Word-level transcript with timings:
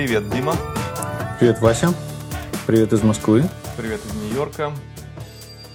Привет, 0.00 0.30
Дима. 0.30 0.56
Привет, 1.38 1.60
Вася. 1.60 1.92
Привет 2.66 2.90
из 2.94 3.02
Москвы. 3.02 3.44
Привет 3.76 4.00
из 4.06 4.14
Нью-Йорка. 4.14 4.72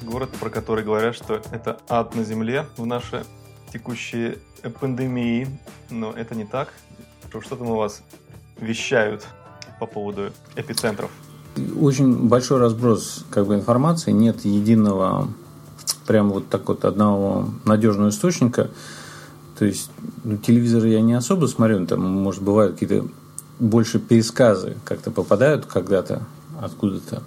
Город, 0.01 0.31
про 0.39 0.49
который 0.49 0.83
говорят, 0.83 1.13
что 1.13 1.43
это 1.51 1.77
ад 1.87 2.15
на 2.15 2.23
земле 2.23 2.65
в 2.75 2.87
наши 2.87 3.23
текущие 3.71 4.39
пандемии. 4.79 5.47
Но 5.91 6.11
это 6.11 6.33
не 6.33 6.43
так. 6.43 6.73
Что 7.29 7.55
там 7.55 7.69
у 7.69 7.75
вас 7.75 8.01
вещают 8.59 9.27
по 9.79 9.85
поводу 9.85 10.31
эпицентров? 10.55 11.11
Очень 11.79 12.27
большой 12.27 12.59
разброс 12.59 13.25
как 13.29 13.45
бы, 13.45 13.53
информации. 13.53 14.09
Нет 14.09 14.43
единого, 14.43 15.27
прям 16.07 16.31
вот 16.31 16.49
так 16.49 16.67
вот 16.67 16.83
одного 16.83 17.47
надежного 17.63 18.09
источника. 18.09 18.71
То 19.59 19.65
есть 19.65 19.91
ну, 20.23 20.37
телевизор 20.37 20.83
я 20.85 21.01
не 21.01 21.13
особо 21.13 21.45
смотрю, 21.45 21.85
там, 21.85 22.01
может, 22.01 22.41
бывают 22.41 22.73
какие-то 22.73 23.07
больше 23.59 23.99
пересказы 23.99 24.75
как-то 24.83 25.11
попадают 25.11 25.65
когда-то 25.65 26.23
откуда-то. 26.61 27.23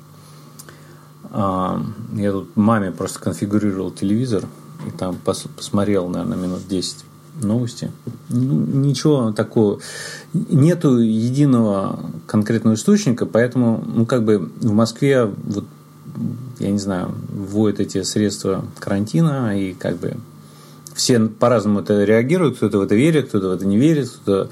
А, 1.30 1.82
я 2.14 2.32
тут 2.32 2.56
маме 2.56 2.90
просто 2.90 3.20
конфигурировал 3.20 3.90
телевизор 3.90 4.44
и 4.86 4.90
там 4.90 5.18
пос- 5.24 5.48
посмотрел, 5.54 6.08
наверное, 6.08 6.38
минут 6.38 6.66
10 6.68 7.04
новости. 7.42 7.90
Ну, 8.28 8.66
ничего 8.66 9.32
такого. 9.32 9.80
Нету 10.32 10.98
единого 10.98 12.00
конкретного 12.26 12.74
источника, 12.74 13.26
поэтому, 13.26 13.84
ну, 13.86 14.06
как 14.06 14.24
бы 14.24 14.50
в 14.60 14.72
Москве, 14.72 15.24
вот, 15.24 15.64
я 16.58 16.70
не 16.70 16.78
знаю, 16.78 17.14
вводят 17.28 17.80
эти 17.80 18.02
средства 18.02 18.64
карантина, 18.78 19.58
и 19.58 19.74
как 19.74 19.98
бы 19.98 20.16
все 20.94 21.20
по-разному 21.20 21.80
это 21.80 22.04
реагируют, 22.04 22.56
кто-то 22.56 22.78
в 22.78 22.82
это 22.82 22.94
верит, 22.94 23.28
кто-то 23.28 23.50
в 23.50 23.52
это 23.52 23.66
не 23.66 23.78
верит, 23.78 24.08
кто-то 24.08 24.50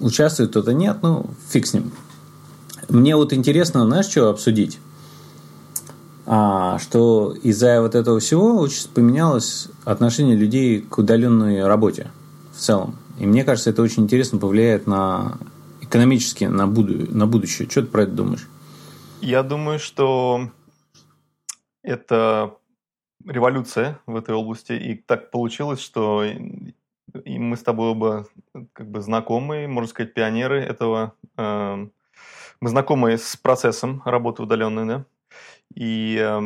участвует, 0.00 0.50
кто-то 0.50 0.72
нет, 0.72 0.98
ну, 1.02 1.30
фиг 1.48 1.66
с 1.66 1.74
ним. 1.74 1.92
Мне 2.88 3.16
вот 3.16 3.32
интересно, 3.32 3.84
знаешь, 3.84 4.06
что 4.06 4.30
обсудить? 4.30 4.78
А, 6.26 6.78
что 6.78 7.34
из-за 7.42 7.80
вот 7.80 7.94
этого 7.94 8.20
всего 8.20 8.58
очень 8.58 8.88
поменялось 8.90 9.68
отношение 9.84 10.36
людей 10.36 10.80
к 10.82 10.98
удаленной 10.98 11.66
работе 11.66 12.10
в 12.54 12.58
целом. 12.58 12.96
И 13.18 13.26
мне 13.26 13.44
кажется, 13.44 13.70
это 13.70 13.82
очень 13.82 14.04
интересно 14.04 14.38
повлияет 14.38 14.86
на 14.86 15.38
экономически 15.80 16.44
на, 16.44 16.66
буду, 16.66 17.14
на 17.14 17.26
будущее. 17.26 17.68
Что 17.68 17.82
ты 17.82 17.88
про 17.88 18.02
это 18.02 18.12
думаешь? 18.12 18.46
Я 19.20 19.42
думаю, 19.42 19.78
что 19.78 20.50
это 21.82 22.54
революция 23.26 24.00
в 24.06 24.16
этой 24.16 24.34
области. 24.34 24.72
И 24.72 24.94
так 24.94 25.30
получилось, 25.30 25.80
что 25.80 26.24
и 27.24 27.38
мы 27.38 27.56
с 27.56 27.62
тобой 27.62 27.90
оба 27.90 28.26
как 28.72 28.90
бы 28.90 29.00
знакомые, 29.00 29.68
можно 29.68 29.88
сказать, 29.88 30.14
пионеры 30.14 30.60
этого. 30.60 31.14
Э, 31.36 31.86
мы 32.60 32.68
знакомы 32.68 33.16
с 33.16 33.36
процессом 33.36 34.02
работы 34.04 34.42
удаленной, 34.42 34.86
да. 34.86 35.04
И 35.74 36.18
э, 36.20 36.40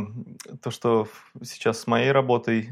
то, 0.62 0.70
что 0.70 1.08
сейчас 1.42 1.80
с 1.80 1.86
моей 1.86 2.12
работой, 2.12 2.70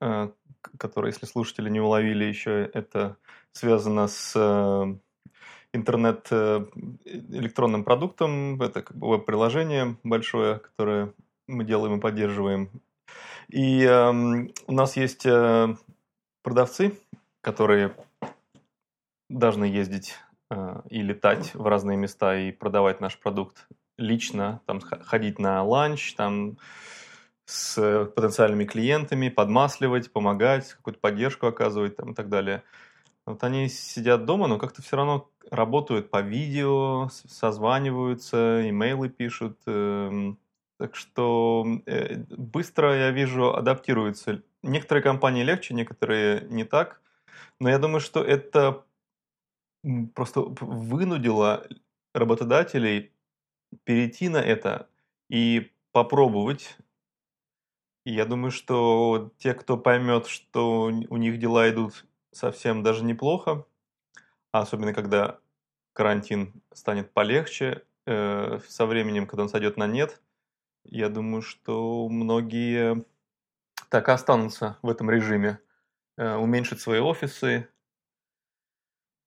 э, 0.00 0.30
которая, 0.78 1.12
если 1.12 1.26
слушатели 1.26 1.68
не 1.68 1.80
уловили 1.80 2.24
еще, 2.24 2.70
это 2.72 3.16
связано 3.52 4.08
с 4.08 4.32
э, 4.34 4.96
интернет 5.72 6.26
э, 6.30 6.64
электронным 7.04 7.84
продуктом, 7.84 8.60
это 8.60 8.82
как 8.82 8.96
бы 8.96 9.08
веб-приложение 9.08 9.96
большое, 10.02 10.58
которое 10.58 11.12
мы 11.46 11.64
делаем 11.64 11.98
и 11.98 12.00
поддерживаем. 12.00 12.70
И 13.48 13.82
э, 13.82 14.10
у 14.66 14.72
нас 14.72 14.96
есть 14.96 15.26
э, 15.26 15.76
продавцы, 16.42 16.98
которые 17.42 17.94
должны 19.28 19.64
ездить 19.64 20.14
э, 20.50 20.80
и 20.88 21.02
летать 21.02 21.54
в 21.54 21.66
разные 21.66 21.98
места 21.98 22.38
и 22.38 22.52
продавать 22.52 23.00
наш 23.00 23.18
продукт 23.18 23.68
лично, 23.98 24.62
там 24.64 24.80
ходить 24.80 25.38
на 25.38 25.62
ланч, 25.62 26.14
там 26.14 26.56
с 27.44 28.06
потенциальными 28.14 28.64
клиентами, 28.64 29.28
подмасливать, 29.28 30.12
помогать, 30.12 30.72
какую-то 30.72 31.00
поддержку 31.00 31.46
оказывать 31.46 31.96
там, 31.96 32.12
и 32.12 32.14
так 32.14 32.28
далее. 32.28 32.62
Вот 33.26 33.42
они 33.44 33.68
сидят 33.68 34.24
дома, 34.24 34.46
но 34.46 34.58
как-то 34.58 34.82
все 34.82 34.96
равно 34.96 35.30
работают 35.50 36.10
по 36.10 36.20
видео, 36.20 37.08
созваниваются, 37.10 38.68
имейлы 38.68 39.08
пишут. 39.08 39.58
Э, 39.66 40.34
так 40.78 40.96
что 40.96 41.64
э, 41.86 42.16
быстро, 42.30 42.96
я 42.96 43.10
вижу, 43.10 43.54
адаптируются. 43.54 44.42
Некоторые 44.62 45.02
компании 45.02 45.42
легче, 45.42 45.74
некоторые 45.74 46.46
не 46.48 46.64
так. 46.64 47.00
Но 47.62 47.70
я 47.70 47.78
думаю, 47.78 48.00
что 48.00 48.24
это 48.24 48.84
просто 50.16 50.40
вынудило 50.40 51.64
работодателей 52.12 53.12
перейти 53.84 54.28
на 54.28 54.38
это 54.38 54.88
и 55.28 55.70
попробовать. 55.92 56.76
И 58.04 58.14
я 58.14 58.24
думаю, 58.26 58.50
что 58.50 59.30
те, 59.38 59.54
кто 59.54 59.78
поймет, 59.78 60.26
что 60.26 60.86
у 60.86 61.16
них 61.16 61.38
дела 61.38 61.70
идут 61.70 62.04
совсем 62.32 62.82
даже 62.82 63.04
неплохо, 63.04 63.64
особенно 64.50 64.92
когда 64.92 65.38
карантин 65.92 66.64
станет 66.72 67.12
полегче, 67.12 67.84
э, 68.06 68.58
со 68.66 68.86
временем, 68.86 69.28
когда 69.28 69.44
он 69.44 69.48
сойдет 69.48 69.76
на 69.76 69.86
нет, 69.86 70.20
я 70.82 71.08
думаю, 71.08 71.42
что 71.42 72.08
многие 72.08 73.04
так 73.88 74.08
и 74.08 74.10
останутся 74.10 74.78
в 74.82 74.90
этом 74.90 75.08
режиме. 75.08 75.60
Э, 76.18 76.36
уменьшить 76.36 76.80
свои 76.80 77.00
офисы 77.00 77.68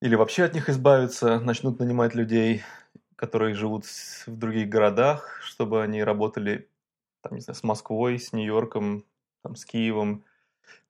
или 0.00 0.14
вообще 0.14 0.44
от 0.44 0.54
них 0.54 0.68
избавиться, 0.68 1.40
начнут 1.40 1.80
нанимать 1.80 2.14
людей, 2.14 2.62
которые 3.16 3.54
живут 3.54 3.86
в 3.86 4.36
других 4.36 4.68
городах, 4.68 5.40
чтобы 5.42 5.82
они 5.82 6.04
работали 6.04 6.68
там, 7.22 7.34
не 7.34 7.40
знаю, 7.40 7.56
с 7.56 7.64
Москвой, 7.64 8.20
с 8.20 8.32
Нью-Йорком, 8.32 9.04
там, 9.42 9.56
с 9.56 9.64
Киевом, 9.64 10.24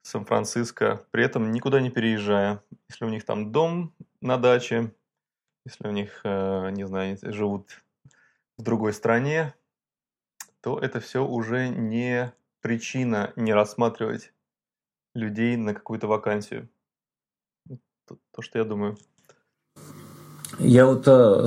Сан-Франциско, 0.03 1.07
при 1.13 1.25
этом 1.25 1.51
никуда 1.51 1.81
не 1.81 1.91
переезжая. 1.91 2.63
Если 2.91 3.07
у 3.07 3.09
них 3.09 3.25
там 3.25 3.51
дом 3.51 3.95
на 4.21 4.37
даче, 4.37 4.93
если 5.65 5.89
у 5.89 5.93
них, 5.93 6.21
э, 6.25 6.71
не 6.73 6.87
знаю, 6.87 7.17
живут 7.23 7.83
в 8.59 8.63
другой 8.63 8.93
стране, 8.93 9.55
то 10.61 10.79
это 10.79 11.01
все 11.01 11.27
уже 11.27 11.69
не 11.69 12.35
причина 12.61 13.33
не 13.37 13.55
рассматривать 13.55 14.33
людей 15.17 15.57
на 15.57 15.75
какую-то 15.75 16.07
вакансию. 16.07 16.69
То, 18.07 18.19
то, 18.33 18.43
что 18.43 18.59
я 18.59 18.65
думаю. 18.65 18.97
Я 20.59 20.87
вот, 20.87 21.05
э, 21.07 21.47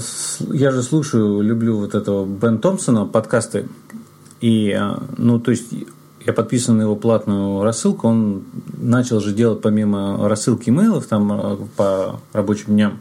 я 0.52 0.72
же 0.72 0.84
слушаю, 0.84 1.42
люблю 1.42 1.78
вот 1.78 1.96
этого 1.96 2.26
Бен 2.26 2.60
Томпсона 2.60 3.06
подкасты. 3.06 3.68
И, 4.42 4.70
э, 4.70 4.98
ну, 5.18 5.40
то 5.40 5.52
есть, 5.52 5.74
я 6.26 6.34
подписан 6.34 6.78
на 6.78 6.82
его 6.82 6.96
платную 6.96 7.64
рассылку. 7.64 8.08
Он 8.08 8.46
начал 8.78 9.20
же 9.20 9.34
делать 9.34 9.62
помимо 9.62 10.28
рассылки 10.28 10.70
имейлов 10.70 11.08
там 11.08 11.32
э, 11.32 11.58
по 11.78 12.20
рабочим 12.34 12.74
дням, 12.74 13.00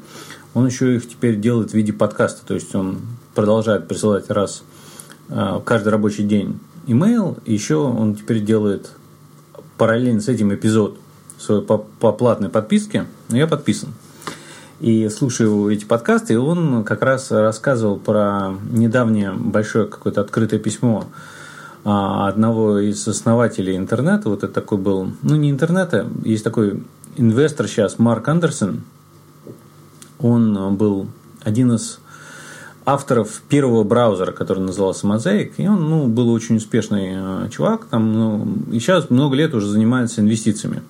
он 0.55 0.67
еще 0.67 0.97
их 0.97 1.09
теперь 1.09 1.37
делает 1.37 1.73
в 1.73 1.75
виде 1.75 1.93
подкаста. 1.93 2.47
То 2.47 2.55
есть, 2.55 2.75
он 2.75 3.01
продолжает 3.35 3.89
присылать 3.89 4.31
раз 4.31 4.63
каждый 5.67 5.91
рабочий 5.91 6.25
день 6.25 6.59
имейл, 6.87 7.37
еще 7.45 7.77
он 7.77 8.15
теперь 8.15 8.43
делает 8.43 8.93
параллельно 9.79 10.21
с 10.21 10.29
этим 10.29 10.53
эпизод 10.55 10.99
по, 11.67 11.79
по 11.79 12.13
платной 12.13 12.51
подписке, 12.51 13.07
но 13.29 13.37
я 13.37 13.47
подписан. 13.47 13.91
И 14.81 15.09
слушаю 15.09 15.71
эти 15.71 15.85
подкасты, 15.85 16.35
и 16.35 16.37
он 16.37 16.85
как 16.85 17.03
раз 17.03 17.31
рассказывал 17.31 17.99
про 17.99 18.53
недавнее 18.71 19.33
большое 19.33 19.87
какое-то 19.87 20.21
открытое 20.21 20.61
письмо 20.61 21.07
а, 21.85 22.29
одного 22.29 22.79
из 22.79 23.07
основателей 23.09 23.77
интернета. 23.77 24.29
Вот 24.29 24.45
это 24.45 24.53
такой 24.53 24.79
был, 24.79 25.13
ну 25.23 25.37
не 25.37 25.51
интернета, 25.51 26.07
есть 26.25 26.45
такой 26.45 26.85
инвестор 27.17 27.67
сейчас, 27.67 27.99
Марк 27.99 28.29
Андерсон. 28.29 28.83
Он 30.21 30.77
был 30.77 31.09
один 31.43 31.73
из 31.73 32.01
авторов 32.89 33.43
первого 33.51 33.85
браузера, 33.85 34.33
который 34.33 34.61
назывался 34.61 35.07
Mosaic, 35.07 35.53
и 35.59 35.69
он 35.69 35.91
ну, 35.91 36.07
был 36.07 36.31
очень 36.31 36.57
успешный 36.57 37.11
э, 37.13 37.49
чувак, 37.51 37.85
там, 37.85 38.13
ну, 38.15 38.49
и 38.73 38.79
сейчас 38.79 39.11
много 39.11 39.37
лет 39.37 39.55
уже 39.55 39.67
занимается 39.67 40.23
инвестициями. 40.23 40.83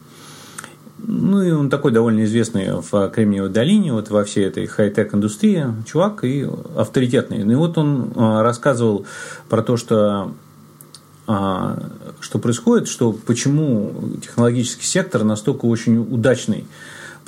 Ну, 0.98 1.42
и 1.42 1.50
он 1.50 1.70
такой 1.70 1.90
довольно 1.90 2.24
известный 2.24 2.68
в 2.70 3.08
Кремниевой 3.10 3.50
долине, 3.50 3.92
вот 3.92 4.10
во 4.10 4.22
всей 4.22 4.46
этой 4.46 4.66
хай-тек 4.66 5.12
индустрии, 5.12 5.66
чувак 5.86 6.22
и 6.22 6.48
авторитетный. 6.76 7.40
И 7.40 7.54
вот 7.56 7.76
он 7.78 8.12
э, 8.14 8.42
рассказывал 8.42 9.04
про 9.48 9.62
то, 9.62 9.76
что 9.76 10.32
э, 11.26 11.76
что 12.20 12.38
происходит, 12.38 12.86
что 12.86 13.12
почему 13.12 13.92
технологический 14.22 14.86
сектор 14.86 15.24
настолько 15.24 15.64
очень 15.64 15.98
удачный 15.98 16.64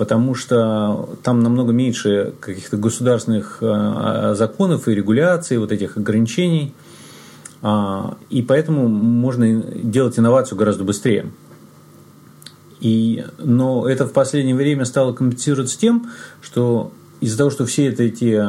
потому 0.01 0.35
что 0.35 1.11
там 1.23 1.41
намного 1.41 1.75
меньше 1.75 2.33
каких-то 2.41 2.79
государственных 2.79 3.59
э, 3.61 4.33
законов 4.35 4.89
и 4.89 4.95
регуляций, 4.95 5.59
вот 5.59 5.73
этих 5.73 5.99
ограничений. 5.99 6.73
А, 7.61 8.17
и 8.31 8.41
поэтому 8.41 8.89
можно 8.89 9.63
делать 9.63 10.19
инновацию 10.19 10.57
гораздо 10.57 10.85
быстрее. 10.85 11.31
И, 12.81 13.27
но 13.37 13.87
это 13.87 14.07
в 14.07 14.15
последнее 14.15 14.55
время 14.55 14.87
стало 14.87 15.13
компенсироваться 15.13 15.79
тем, 15.79 16.11
что 16.41 16.93
из-за 17.21 17.37
того, 17.37 17.51
что 17.51 17.67
все 17.67 17.89
это, 17.89 18.03
эти 18.03 18.43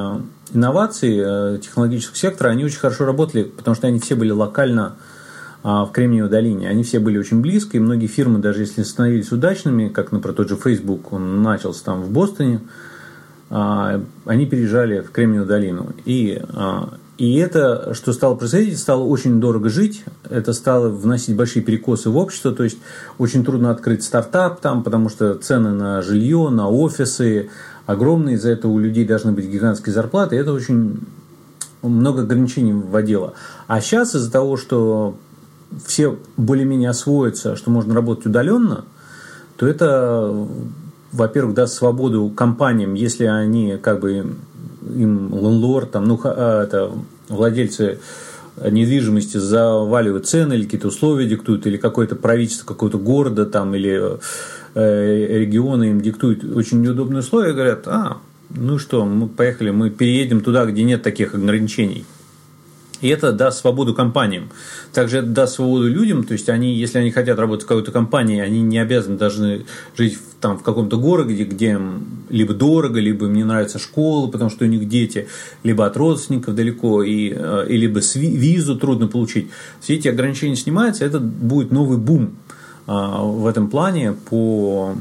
инновации 0.54 1.58
технологического 1.58 2.16
сектора, 2.16 2.52
они 2.52 2.64
очень 2.64 2.80
хорошо 2.80 3.04
работали, 3.04 3.44
потому 3.44 3.76
что 3.76 3.88
они 3.88 4.00
все 4.00 4.16
были 4.16 4.32
локально 4.32 4.96
в 5.64 5.90
Кремниевой 5.94 6.30
долине. 6.30 6.70
Они 6.70 6.84
все 6.84 7.00
были 7.00 7.18
очень 7.18 7.42
близко, 7.42 7.78
и 7.78 7.80
многие 7.80 8.08
фирмы, 8.08 8.40
даже 8.40 8.62
если 8.62 8.84
становились 8.84 9.32
удачными, 9.32 9.90
как, 9.90 10.12
например, 10.12 10.36
тот 10.36 10.50
же 10.50 10.56
Facebook, 10.56 11.14
он 11.14 11.44
начался 11.44 11.84
там 11.86 12.02
в 12.02 12.12
Бостоне, 12.12 12.62
они 13.50 14.46
переезжали 14.46 15.02
в 15.02 15.12
Кремниевую 15.12 15.48
долину. 15.48 15.94
И 16.06 16.42
и 17.22 17.36
это, 17.36 17.94
что 17.94 18.14
стало 18.14 18.34
происходить, 18.34 18.80
стало 18.80 19.04
очень 19.04 19.40
дорого 19.40 19.70
жить, 19.70 20.04
это 20.28 20.54
стало 20.54 20.90
вносить 20.90 21.36
большие 21.36 21.62
перекосы 21.62 22.10
в 22.10 22.18
общество, 22.18 22.52
то 22.52 22.64
есть 22.64 22.80
очень 23.20 23.46
трудно 23.46 23.70
открыть 23.70 24.04
стартап 24.04 24.60
там, 24.60 24.84
потому 24.84 25.08
что 25.08 25.36
цены 25.36 25.70
на 25.70 26.02
жилье, 26.02 26.50
на 26.50 26.68
офисы 26.68 27.52
огромные, 27.86 28.38
из-за 28.38 28.50
этого 28.50 28.72
у 28.72 28.80
людей 28.80 29.06
должны 29.06 29.34
быть 29.34 29.46
гигантские 29.46 29.94
зарплаты, 29.94 30.36
и 30.36 30.40
это 30.40 30.52
очень 30.52 31.00
много 31.84 32.24
ограничений 32.24 32.74
вводило. 32.74 33.34
А 33.68 33.82
сейчас 33.82 34.16
из-за 34.16 34.32
того, 34.32 34.58
что 34.58 35.16
все 35.86 36.18
более-менее 36.38 36.90
освоятся, 36.90 37.56
что 37.56 37.72
можно 37.72 37.94
работать 37.94 38.28
удаленно, 38.28 38.86
то 39.58 39.68
это, 39.68 40.48
во-первых, 41.12 41.56
даст 41.56 41.76
свободу 41.76 42.30
компаниям, 42.30 42.94
если 42.94 43.26
они 43.26 43.78
как 43.82 44.00
бы 44.00 44.14
им 44.14 45.30
лендлорд, 45.34 45.92
там, 45.92 46.06
ну, 46.06 46.20
а, 46.24 46.64
это, 46.64 46.92
владельцы 47.30 48.00
недвижимости 48.70 49.38
заваливают 49.38 50.28
цены 50.28 50.54
или 50.54 50.64
какие-то 50.64 50.90
условия 50.90 51.28
диктуют, 51.28 51.66
или 51.68 51.78
какое-то 51.78 52.16
правительство 52.16 52.66
какого-то 52.66 52.98
города 52.98 53.46
там, 53.46 53.74
или 53.76 54.20
э, 54.76 55.38
региона 55.40 55.84
им 55.84 56.02
диктуют 56.02 56.44
очень 56.44 56.82
неудобные 56.82 57.22
условия, 57.22 57.54
говорят, 57.54 57.88
а, 57.88 58.18
ну 58.50 58.78
что, 58.78 59.06
мы 59.06 59.28
поехали, 59.28 59.72
мы 59.72 59.90
переедем 59.90 60.42
туда, 60.42 60.66
где 60.66 60.84
нет 60.84 61.02
таких 61.02 61.34
ограничений. 61.34 62.06
И 63.02 63.08
это 63.08 63.32
даст 63.32 63.60
свободу 63.60 63.94
компаниям. 63.94 64.50
Также 64.94 65.18
это 65.18 65.28
даст 65.28 65.56
свободу 65.56 65.88
людям, 65.88 66.24
то 66.24 66.34
есть 66.34 66.50
они, 66.50 66.76
если 66.76 67.00
они 67.00 67.12
хотят 67.12 67.40
работать 67.40 67.66
в 67.66 67.68
какой-то 67.68 67.92
компании, 67.92 68.40
они 68.40 68.62
не 68.62 68.80
обязаны 68.80 69.18
должны 69.18 69.66
жить 69.98 70.16
в, 70.16 70.42
там, 70.42 70.58
в 70.58 70.64
каком-то 70.64 70.98
городе, 70.98 71.44
где 71.44 71.80
либо 72.30 72.54
дорого, 72.54 73.00
либо 73.00 73.26
им 73.26 73.34
не 73.34 73.44
нравится 73.44 73.80
школа, 73.80 74.28
потому 74.28 74.50
что 74.50 74.66
у 74.66 74.68
них 74.68 74.88
дети, 74.88 75.28
либо 75.64 75.86
от 75.86 75.98
родственников 75.98 76.56
далеко, 76.56 77.04
и, 77.04 77.34
э, 77.36 77.66
и 77.70 77.78
либо 77.78 78.00
визу 78.16 78.78
трудно 78.78 79.08
получить. 79.08 79.50
Все 79.80 79.96
эти 79.96 80.08
ограничения 80.08 80.56
снимаются, 80.56 81.06
это 81.06 81.20
будет 81.20 81.72
новый 81.72 81.98
бум 81.98 82.36
а, 82.88 83.24
в 83.24 83.48
этом 83.48 83.70
плане 83.70 84.14
по 84.30 84.96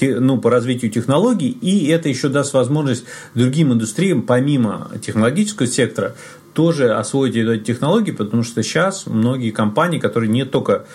ну, 0.00 0.38
по 0.38 0.50
развитию 0.50 0.90
технологий, 0.90 1.50
и 1.50 1.88
это 1.88 2.08
еще 2.08 2.28
даст 2.28 2.52
возможность 2.54 3.04
другим 3.34 3.72
индустриям, 3.72 4.22
помимо 4.22 4.90
технологического 5.00 5.66
сектора, 5.66 6.14
тоже 6.52 6.94
освоить 6.94 7.36
эти 7.36 7.62
технологии, 7.62 8.12
потому 8.12 8.42
что 8.42 8.62
сейчас 8.62 9.06
многие 9.06 9.50
компании, 9.50 9.98
которые 9.98 10.30
не 10.30 10.44
только 10.44 10.86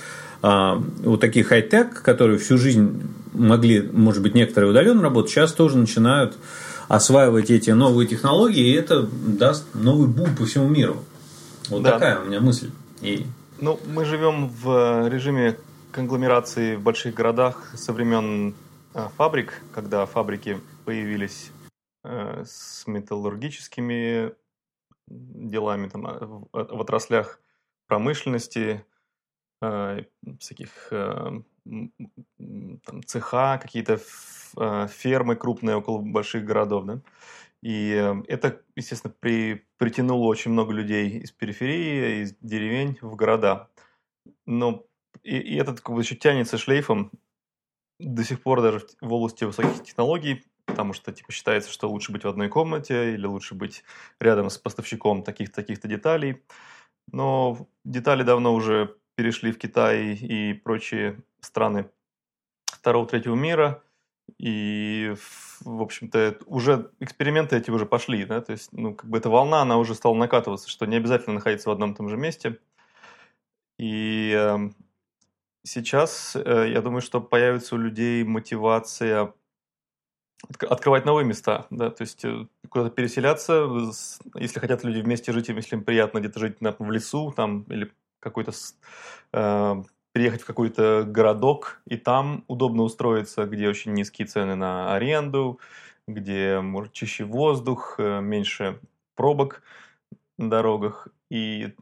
а, 0.41 0.81
вот 1.03 1.19
такие 1.19 1.43
хай-тек, 1.43 2.01
которые 2.01 2.37
всю 2.37 2.57
жизнь 2.57 3.01
могли, 3.33 3.81
может 3.81 4.21
быть, 4.21 4.35
некоторые 4.35 4.71
удаленно 4.71 5.01
работать, 5.01 5.31
сейчас 5.31 5.51
тоже 5.53 5.77
начинают 5.77 6.37
осваивать 6.87 7.49
эти 7.49 7.71
новые 7.71 8.07
технологии, 8.07 8.71
и 8.71 8.73
это 8.73 9.03
даст 9.03 9.65
новый 9.73 10.07
бум 10.07 10.35
по 10.35 10.45
всему 10.45 10.67
миру. 10.67 11.03
Вот 11.69 11.83
да. 11.83 11.93
такая 11.93 12.21
у 12.21 12.25
меня 12.25 12.39
мысль. 12.39 12.69
И... 13.01 13.25
Ну, 13.59 13.79
мы 13.93 14.05
живем 14.05 14.49
в 14.49 15.09
режиме 15.09 15.57
конгломерации 15.91 16.75
в 16.75 16.81
больших 16.81 17.15
городах 17.15 17.71
со 17.75 17.91
времен 17.91 18.53
фабрик, 19.05 19.61
когда 19.73 20.05
фабрики 20.05 20.59
появились 20.85 21.51
э, 22.03 22.43
с 22.45 22.87
металлургическими 22.87 24.33
делами 25.07 25.87
там, 25.87 26.07
а, 26.07 26.17
в, 26.19 26.47
в 26.51 26.81
отраслях 26.81 27.39
промышленности, 27.87 28.83
э, 29.61 30.03
всяких 30.39 30.87
э, 30.91 31.31
там, 31.63 33.03
цеха, 33.05 33.59
какие-то 33.61 33.99
фермы 34.87 35.35
крупные 35.35 35.75
около 35.75 35.99
больших 35.99 36.45
городов. 36.45 36.85
Да? 36.85 37.01
И 37.61 37.89
это, 38.27 38.61
естественно, 38.75 39.13
при, 39.19 39.67
притянуло 39.77 40.25
очень 40.25 40.51
много 40.51 40.73
людей 40.73 41.19
из 41.19 41.31
периферии, 41.31 42.23
из 42.23 42.35
деревень 42.41 42.97
в 43.01 43.15
города. 43.15 43.69
Но 44.45 44.87
и, 45.23 45.37
и 45.37 45.55
этот 45.55 45.81
как 45.81 45.93
бы 45.93 46.01
еще 46.01 46.15
тянется 46.15 46.57
шлейфом 46.57 47.11
до 47.99 48.23
сих 48.23 48.41
пор 48.41 48.61
даже 48.61 48.85
в 49.01 49.13
области 49.13 49.43
высоких 49.43 49.83
технологий 49.83 50.43
потому 50.67 50.93
что 50.93 51.11
типа 51.11 51.31
считается, 51.31 51.71
что 51.71 51.89
лучше 51.89 52.11
быть 52.11 52.23
в 52.23 52.27
одной 52.27 52.49
комнате 52.49 53.13
или 53.13 53.25
лучше 53.25 53.55
быть 53.55 53.83
рядом 54.19 54.49
с 54.51 54.59
поставщиком 54.59 55.23
таких-то 55.23 55.55
таких 55.55 55.79
деталей. 55.81 56.43
Но 57.11 57.67
детали 57.83 58.21
давно 58.23 58.53
уже 58.53 58.95
перешли 59.15 59.51
в 59.51 59.57
Китай 59.57 60.13
и 60.13 60.53
прочие 60.53 61.23
страны 61.39 61.89
второго-третьего 62.65 63.33
мира. 63.33 63.81
И, 64.37 65.15
в 65.61 65.81
общем-то, 65.81 66.37
уже 66.45 66.91
эксперименты 66.99 67.55
эти 67.55 67.71
уже 67.71 67.85
пошли, 67.85 68.25
да, 68.25 68.41
то 68.41 68.51
есть, 68.51 68.73
ну, 68.73 68.93
как 68.93 69.09
бы 69.09 69.17
эта 69.17 69.29
волна, 69.29 69.61
она 69.61 69.77
уже 69.77 69.95
стала 69.95 70.13
накатываться, 70.15 70.69
что 70.69 70.85
не 70.85 70.97
обязательно 70.97 71.35
находиться 71.35 71.69
в 71.69 71.71
одном 71.71 71.93
и 71.93 71.95
том 71.95 72.09
же 72.09 72.17
месте. 72.17 72.59
И 73.79 74.33
э, 74.35 74.69
сейчас, 75.67 76.35
э, 76.35 76.69
я 76.71 76.81
думаю, 76.81 77.01
что 77.01 77.21
появится 77.21 77.75
у 77.75 77.77
людей 77.77 78.23
мотивация 78.23 79.33
открывать 80.69 81.05
новые 81.05 81.25
места, 81.25 81.65
да, 81.69 81.89
то 81.89 82.03
есть 82.03 82.23
э, 82.23 82.47
куда-то 82.69 82.91
переселяться, 82.91 83.67
если 84.35 84.59
хотят 84.59 84.83
люди 84.83 84.99
вместе 84.99 85.31
жить, 85.31 85.49
если 85.49 85.75
им 85.75 85.83
приятно 85.83 86.19
где-то 86.19 86.39
жить, 86.39 86.61
например, 86.61 86.91
в 86.91 86.93
лесу, 86.93 87.33
там, 87.35 87.63
или 87.63 87.91
какой-то 88.19 88.51
э, 89.33 89.83
приехать 90.11 90.41
в 90.41 90.45
какой-то 90.45 91.03
городок, 91.07 91.81
и 91.85 91.97
там 91.97 92.43
удобно 92.47 92.83
устроиться, 92.83 93.45
где 93.45 93.67
очень 93.67 93.93
низкие 93.93 94.27
цены 94.27 94.55
на 94.55 94.93
аренду, 94.93 95.59
где, 96.07 96.59
может, 96.61 96.93
чище 96.93 97.23
воздух, 97.25 97.95
э, 97.97 98.21
меньше 98.21 98.79
пробок 99.15 99.63
на 100.37 100.49
дорогах, 100.49 101.07
и 101.29 101.73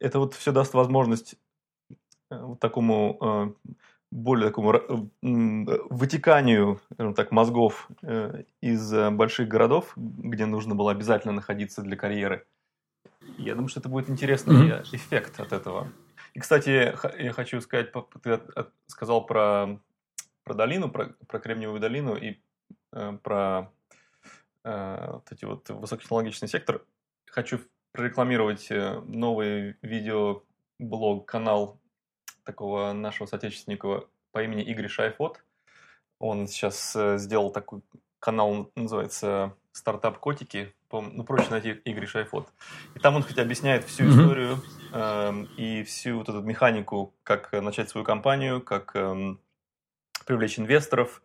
это 0.00 0.18
вот 0.18 0.34
все 0.34 0.52
даст 0.52 0.74
возможность 0.74 1.34
э, 1.34 1.47
вот 2.30 2.60
такому 2.60 3.54
более 4.10 4.46
такому 4.48 5.10
вытеканию 5.20 6.80
так, 7.14 7.30
мозгов 7.30 7.88
э, 8.02 8.44
из 8.60 8.92
э, 8.92 9.10
больших 9.10 9.48
городов, 9.48 9.92
где 9.96 10.46
нужно 10.46 10.74
было 10.74 10.92
обязательно 10.92 11.32
находиться 11.34 11.82
для 11.82 11.96
карьеры. 11.96 12.46
Я 13.36 13.54
думаю, 13.54 13.68
что 13.68 13.80
это 13.80 13.88
будет 13.88 14.08
интересный 14.08 14.70
mm-hmm. 14.70 14.94
эффект 14.94 15.40
от 15.40 15.52
этого. 15.52 15.92
И, 16.32 16.40
кстати, 16.40 16.94
я 17.22 17.32
хочу 17.32 17.60
сказать, 17.60 17.92
ты 18.22 18.40
сказал 18.86 19.26
про, 19.26 19.78
про 20.44 20.54
долину, 20.54 20.90
про, 20.90 21.14
про 21.26 21.38
Кремниевую 21.38 21.80
долину 21.80 22.16
и 22.16 22.38
э, 22.92 23.18
про 23.22 23.70
э, 24.64 25.10
вот 25.12 25.30
эти 25.30 25.44
вот 25.44 25.68
высокотехнологичный 25.68 26.48
сектор. 26.48 26.82
Хочу 27.26 27.60
прорекламировать 27.92 28.70
э, 28.70 29.00
новый 29.06 29.76
видеоблог, 29.82 31.26
канал 31.26 31.78
такого 32.48 32.94
нашего 32.94 33.26
соотечественника 33.26 34.04
по 34.32 34.42
имени 34.42 34.62
Игорь 34.62 34.88
Шайфот. 34.88 35.44
Он 36.18 36.48
сейчас 36.48 36.96
э, 36.96 37.18
сделал 37.18 37.50
такой 37.50 37.82
канал, 38.18 38.70
называется 38.74 39.54
«Стартап 39.72 40.18
Котики». 40.18 40.74
Ну, 40.90 41.24
проще 41.24 41.50
найти 41.50 41.72
Игорь 41.84 42.06
Шайфот. 42.06 42.48
И 42.94 42.98
там 43.00 43.16
он 43.16 43.22
хоть 43.22 43.38
объясняет 43.38 43.84
всю 43.84 44.04
mm-hmm. 44.04 44.20
историю 44.22 44.62
э, 44.94 45.44
и 45.58 45.82
всю 45.82 46.16
вот 46.16 46.30
эту 46.30 46.40
механику, 46.40 47.14
как 47.22 47.52
начать 47.52 47.90
свою 47.90 48.06
компанию, 48.06 48.62
как 48.62 48.96
э, 48.96 49.36
привлечь 50.24 50.58
инвесторов, 50.58 51.22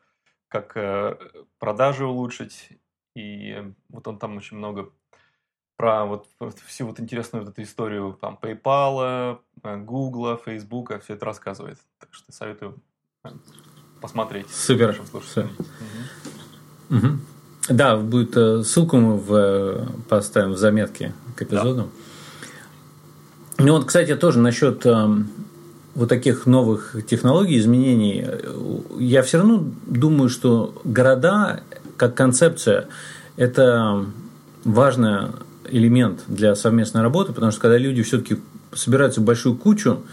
как 0.50 0.76
э, 0.76 1.18
продажи 1.58 2.06
улучшить. 2.06 2.68
И 3.16 3.64
вот 3.88 4.06
он 4.10 4.20
там 4.20 4.36
очень 4.36 4.58
много 4.58 4.92
про 5.78 6.06
вот 6.06 6.28
всю 6.66 6.88
вот 6.88 7.00
интересную 7.00 7.44
вот 7.44 7.52
эту 7.52 7.64
историю 7.64 8.18
там 8.20 8.38
PayPal, 8.42 9.40
Google, 9.64 10.38
Facebook, 10.44 11.02
все 11.04 11.14
это 11.14 11.26
рассказывает. 11.26 11.78
Так 12.00 12.10
что 12.12 12.32
советую 12.32 12.76
э, 13.24 13.30
посмотреть. 14.02 14.50
Супер. 14.50 14.96
Супер. 15.24 15.50
Угу. 16.90 16.98
Угу. 16.98 17.08
Да, 17.70 17.98
будет 17.98 18.36
э, 18.38 18.64
ссылку 18.64 18.98
мы 18.98 19.18
в, 19.18 19.34
э, 19.34 19.86
поставим 20.10 20.52
в 20.52 20.58
заметке 20.58 21.14
к 21.36 21.42
эпизоду. 21.42 21.90
Да. 23.58 23.64
Ну 23.64 23.74
вот, 23.74 23.86
кстати, 23.86 24.16
тоже 24.16 24.40
насчет 24.40 24.86
вот 25.96 26.10
таких 26.10 26.48
новых 26.48 26.96
технологий, 27.08 27.60
изменений, 27.60 28.26
я 29.00 29.22
все 29.22 29.38
равно 29.38 29.64
думаю, 29.86 30.28
что 30.30 30.74
города 30.84 31.62
как 31.98 32.16
концепция 32.16 32.88
это 33.38 34.06
важная 34.66 35.34
элемент 35.74 36.24
для 36.28 36.56
совместной 36.56 37.02
работы, 37.02 37.34
потому 37.34 37.52
что 37.52 37.62
когда 37.62 37.78
люди 37.78 38.04
все-таки 38.04 38.38
собираются 38.74 39.22
в 39.22 39.24
большую 39.24 39.56
кучу, 39.56 40.04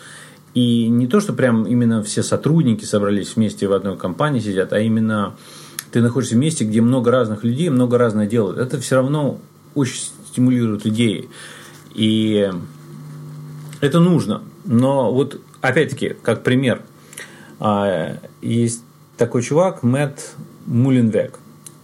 и 0.55 0.89
не 0.89 1.07
то, 1.07 1.21
что 1.21 1.33
прям 1.33 1.65
именно 1.65 2.03
все 2.03 2.23
сотрудники 2.23 2.85
собрались 2.85 3.37
вместе 3.37 3.69
в 3.69 3.73
одной 3.73 3.97
компании 3.97 4.41
сидят, 4.41 4.73
а 4.73 4.81
именно 4.81 5.37
ты 5.93 6.01
находишься 6.01 6.35
в 6.35 6.39
месте, 6.39 6.65
где 6.65 6.81
много 6.81 7.11
разных 7.11 7.45
людей, 7.45 7.69
много 7.69 7.99
разное 7.99 8.27
делают. 8.27 8.59
Это 8.59 8.81
все 8.81 8.97
равно 8.97 9.39
очень 9.75 10.11
стимулирует 10.29 10.87
идеи. 10.87 11.29
И 11.95 12.51
это 13.81 14.01
нужно. 14.01 14.43
Но 14.65 15.13
вот 15.13 15.41
опять-таки, 15.61 16.17
как 16.23 16.43
пример, 16.43 16.83
а, 17.59 18.19
есть 18.41 18.83
такой 19.17 19.43
чувак, 19.43 19.83
Мэтт 19.83 20.35
Мулинвек. 20.67 21.39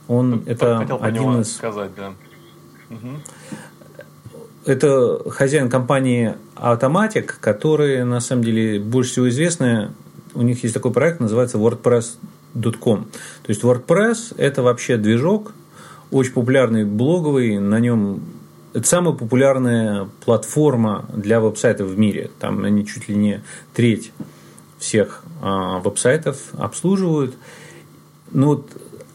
Он 0.09 0.43
это 0.47 0.79
Хотел 0.79 0.99
один 1.03 1.41
из... 1.41 1.55
сказать, 1.55 1.91
да. 1.97 2.13
Угу. 2.91 3.09
Это 4.67 5.31
хозяин 5.31 5.71
компании 5.71 6.35
Automatic, 6.57 7.35
которые 7.41 8.05
на 8.05 8.21
самом 8.21 8.43
деле 8.43 8.81
больше 8.81 9.13
всего 9.13 9.29
известны. 9.29 9.93
У 10.35 10.43
них 10.43 10.63
есть 10.65 10.75
такой 10.75 10.93
проект, 10.93 11.21
называется 11.21 11.59
WordPress.com. 11.59 13.05
То 13.05 13.49
есть 13.49 13.63
WordPress 13.63 14.35
это 14.37 14.63
вообще 14.63 14.97
движок, 14.97 15.53
очень 16.11 16.33
популярный 16.33 16.85
блоговый, 16.85 17.59
на 17.59 17.79
нем 17.79 18.23
это 18.77 18.87
самая 18.87 19.15
популярная 19.15 20.09
платформа 20.25 21.07
для 21.15 21.41
веб-сайтов 21.41 21.89
в 21.89 21.99
мире. 21.99 22.31
Там 22.39 22.63
они 22.65 22.85
чуть 22.87 23.09
ли 23.09 23.15
не 23.15 23.43
треть 23.73 24.13
всех 24.79 25.23
а, 25.41 25.79
веб-сайтов 25.79 26.39
обслуживают. 26.53 27.37
Ну 28.33 28.49
вот 28.49 28.71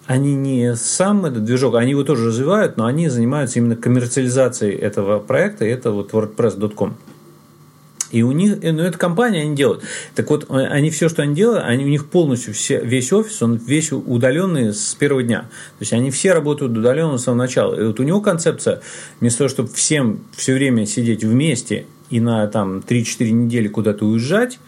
они 0.07 0.35
не 0.35 0.75
сам 0.75 1.25
этот 1.25 1.43
движок, 1.43 1.75
они 1.75 1.91
его 1.91 2.03
тоже 2.03 2.27
развивают, 2.27 2.77
но 2.77 2.85
они 2.85 3.07
занимаются 3.09 3.59
именно 3.59 3.75
коммерциализацией 3.75 4.75
этого 4.75 5.19
проекта, 5.19 5.65
это 5.65 5.91
вот 5.91 6.11
WordPress.com. 6.11 6.95
И 8.11 8.23
у 8.23 8.33
них, 8.33 8.57
ну, 8.61 8.83
эта 8.83 8.97
компания 8.97 9.41
они 9.41 9.55
делают. 9.55 9.83
Так 10.15 10.29
вот, 10.29 10.45
они 10.49 10.89
все, 10.89 11.07
что 11.07 11.21
они 11.21 11.33
делают, 11.33 11.63
они, 11.63 11.85
у 11.85 11.87
них 11.87 12.09
полностью 12.09 12.53
все, 12.53 12.81
весь 12.81 13.13
офис, 13.13 13.41
он 13.41 13.55
весь 13.55 13.91
удаленный 13.93 14.73
с 14.73 14.93
первого 14.95 15.23
дня. 15.23 15.41
То 15.41 15.81
есть 15.81 15.93
они 15.93 16.11
все 16.11 16.33
работают 16.33 16.77
удаленно 16.77 17.17
с 17.17 17.23
самого 17.23 17.43
начала. 17.43 17.79
И 17.79 17.85
вот 17.85 17.99
у 17.99 18.03
него 18.03 18.19
концепция, 18.19 18.81
вместо 19.21 19.39
того, 19.39 19.49
чтобы 19.49 19.69
всем 19.69 20.19
все 20.35 20.53
время 20.53 20.85
сидеть 20.85 21.23
вместе 21.23 21.85
и 22.09 22.19
на 22.19 22.45
там 22.47 22.79
3-4 22.79 23.29
недели 23.29 23.69
куда-то 23.69 24.05
уезжать 24.05 24.59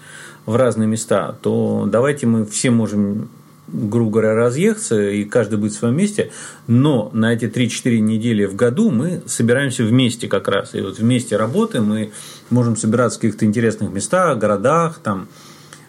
в 0.46 0.56
разные 0.56 0.88
места, 0.88 1.36
то 1.42 1.86
давайте 1.92 2.28
мы 2.28 2.46
все 2.46 2.72
можем 2.72 3.30
грубо 3.74 4.12
говоря, 4.12 4.36
разъехаться, 4.36 5.10
и 5.10 5.26
каждый 5.26 5.58
будет 5.58 5.74
в 5.74 5.78
своем 5.78 5.98
месте, 5.98 6.32
но 6.68 7.10
на 7.14 7.34
эти 7.34 7.46
3-4 7.46 7.98
недели 8.00 8.46
в 8.46 8.56
году 8.56 8.92
мы 8.92 9.24
собираемся 9.26 9.84
вместе 9.84 10.28
как 10.28 10.48
раз. 10.48 10.76
И 10.76 10.82
вот 10.82 11.00
вместе 11.00 11.36
работаем, 11.36 11.86
мы 11.86 12.12
можем 12.52 12.78
собираться 12.78 13.18
в 13.18 13.22
каких-то 13.22 13.46
интересных 13.46 13.92
местах, 13.92 14.38
городах, 14.38 15.00
там, 15.04 15.28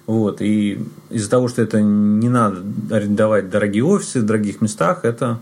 вот, 0.07 0.41
и 0.41 0.81
из-за 1.11 1.31
того, 1.31 1.49
что 1.49 1.63
это 1.63 1.81
не 1.81 2.29
надо 2.29 2.63
арендовать 2.91 3.51
дорогие 3.51 3.85
офисы 3.85 4.21
в 4.21 4.27
дорогих 4.27 4.61
местах, 4.63 5.01
это 5.05 5.39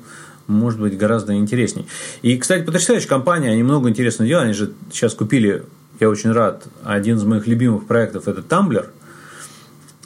может 0.49 0.81
быть 0.81 0.99
гораздо 0.99 1.35
интереснее. 1.35 1.87
И, 2.23 2.37
кстати, 2.37 2.65
потрясающая 2.65 3.09
компания, 3.09 3.51
они 3.51 3.63
много 3.63 3.89
интересного 3.89 4.29
делают, 4.29 4.47
они 4.47 4.55
же 4.55 4.73
сейчас 4.91 5.15
купили, 5.15 5.63
я 6.01 6.09
очень 6.09 6.33
рад, 6.33 6.65
один 6.83 7.17
из 7.17 7.25
моих 7.25 7.47
любимых 7.47 7.87
проектов– 7.87 8.27
это 8.27 8.41
Tumblr– 8.41 8.87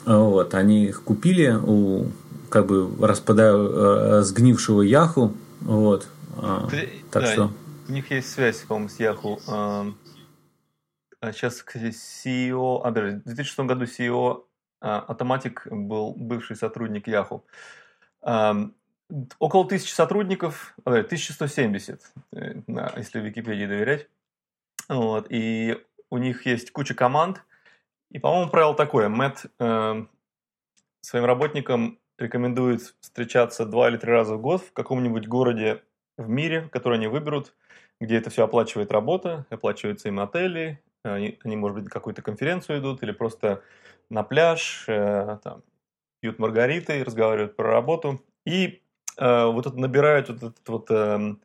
вот, 0.07 0.53
они 0.53 0.85
их 0.85 1.03
купили 1.03 1.53
у 1.61 2.05
как 2.49 2.67
бы 2.67 2.89
распадая 3.05 3.53
э, 3.55 4.21
сгнившего 4.21 4.81
Яху. 4.81 5.33
Вот. 5.61 6.07
А, 6.37 6.67
так 7.11 7.23
да, 7.23 7.31
что... 7.31 7.51
У 7.87 7.91
них 7.91 8.11
есть 8.11 8.31
связь, 8.31 8.61
по-моему, 8.61 8.89
с 8.89 8.99
Яху. 8.99 9.39
А 11.19 11.31
сейчас, 11.31 11.63
кстати, 11.63 11.85
CEO, 11.85 12.81
а, 12.83 12.91
даже 12.91 13.21
в 13.21 13.23
2006 13.23 13.59
году 13.61 13.85
CEO 13.85 14.43
а, 14.81 15.05
Automatic 15.11 15.67
был 15.69 16.13
бывший 16.15 16.55
сотрудник 16.55 17.07
Яху. 17.07 17.43
Около 19.39 19.67
тысячи 19.67 19.93
сотрудников, 19.93 20.75
1170, 20.83 22.01
э, 22.33 22.61
если 22.97 23.21
Википедии 23.21 23.65
доверять. 23.65 24.09
Вот, 24.89 25.27
и 25.29 25.81
у 26.09 26.17
них 26.17 26.45
есть 26.45 26.71
куча 26.71 26.93
команд, 26.93 27.41
и, 28.11 28.19
по-моему, 28.19 28.51
правило 28.51 28.75
такое. 28.75 29.07
Мэтт 29.07 29.45
э, 29.59 30.05
своим 31.01 31.25
работникам 31.25 31.99
рекомендует 32.17 32.81
встречаться 32.99 33.65
два 33.65 33.89
или 33.89 33.97
три 33.97 34.11
раза 34.11 34.35
в 34.35 34.41
год 34.41 34.61
в 34.61 34.73
каком-нибудь 34.73 35.27
городе 35.27 35.83
в 36.17 36.27
мире, 36.27 36.69
который 36.71 36.97
они 36.97 37.07
выберут, 37.07 37.53
где 37.99 38.17
это 38.17 38.29
все 38.29 38.43
оплачивает 38.43 38.91
работа, 38.91 39.45
оплачиваются 39.49 40.07
им 40.07 40.19
отели, 40.19 40.81
они, 41.03 41.39
они 41.43 41.55
может 41.55 41.75
быть, 41.75 41.85
на 41.85 41.89
какую-то 41.89 42.21
конференцию 42.21 42.79
идут 42.79 43.03
или 43.03 43.11
просто 43.11 43.61
на 44.09 44.23
пляж, 44.23 44.85
э, 44.87 45.37
там, 45.43 45.63
пьют 46.19 46.39
маргариты, 46.39 47.03
разговаривают 47.03 47.55
про 47.55 47.71
работу. 47.71 48.23
И 48.45 48.81
э, 49.17 49.45
вот 49.45 49.67
это 49.67 49.77
набирают 49.77 50.29
вот 50.29 50.37
этот 50.37 50.69
вот 50.69 50.91
э, 50.91 51.35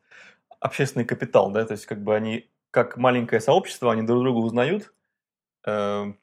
общественный 0.59 1.05
капитал, 1.05 1.51
да, 1.51 1.65
то 1.65 1.73
есть 1.73 1.85
как 1.85 2.01
бы 2.01 2.15
они, 2.15 2.49
как 2.71 2.97
маленькое 2.97 3.41
сообщество, 3.41 3.91
они 3.91 4.03
друг 4.03 4.23
друга 4.23 4.37
узнают, 4.37 4.93
э, 5.65 6.13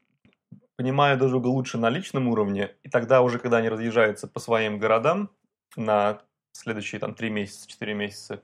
понимая 0.81 1.19
друг 1.19 1.31
друга 1.33 1.49
лучше 1.49 1.77
на 1.77 1.91
личном 1.91 2.27
уровне, 2.29 2.75
и 2.83 2.89
тогда 2.89 3.21
уже, 3.21 3.39
когда 3.39 3.59
они 3.59 3.69
разъезжаются 3.69 4.27
по 4.27 4.41
своим 4.41 4.79
городам 4.79 5.29
на 5.77 6.23
следующие 6.53 6.99
там 6.99 7.15
три 7.15 7.29
месяца, 7.29 7.69
четыре 7.69 7.93
месяца, 7.93 8.43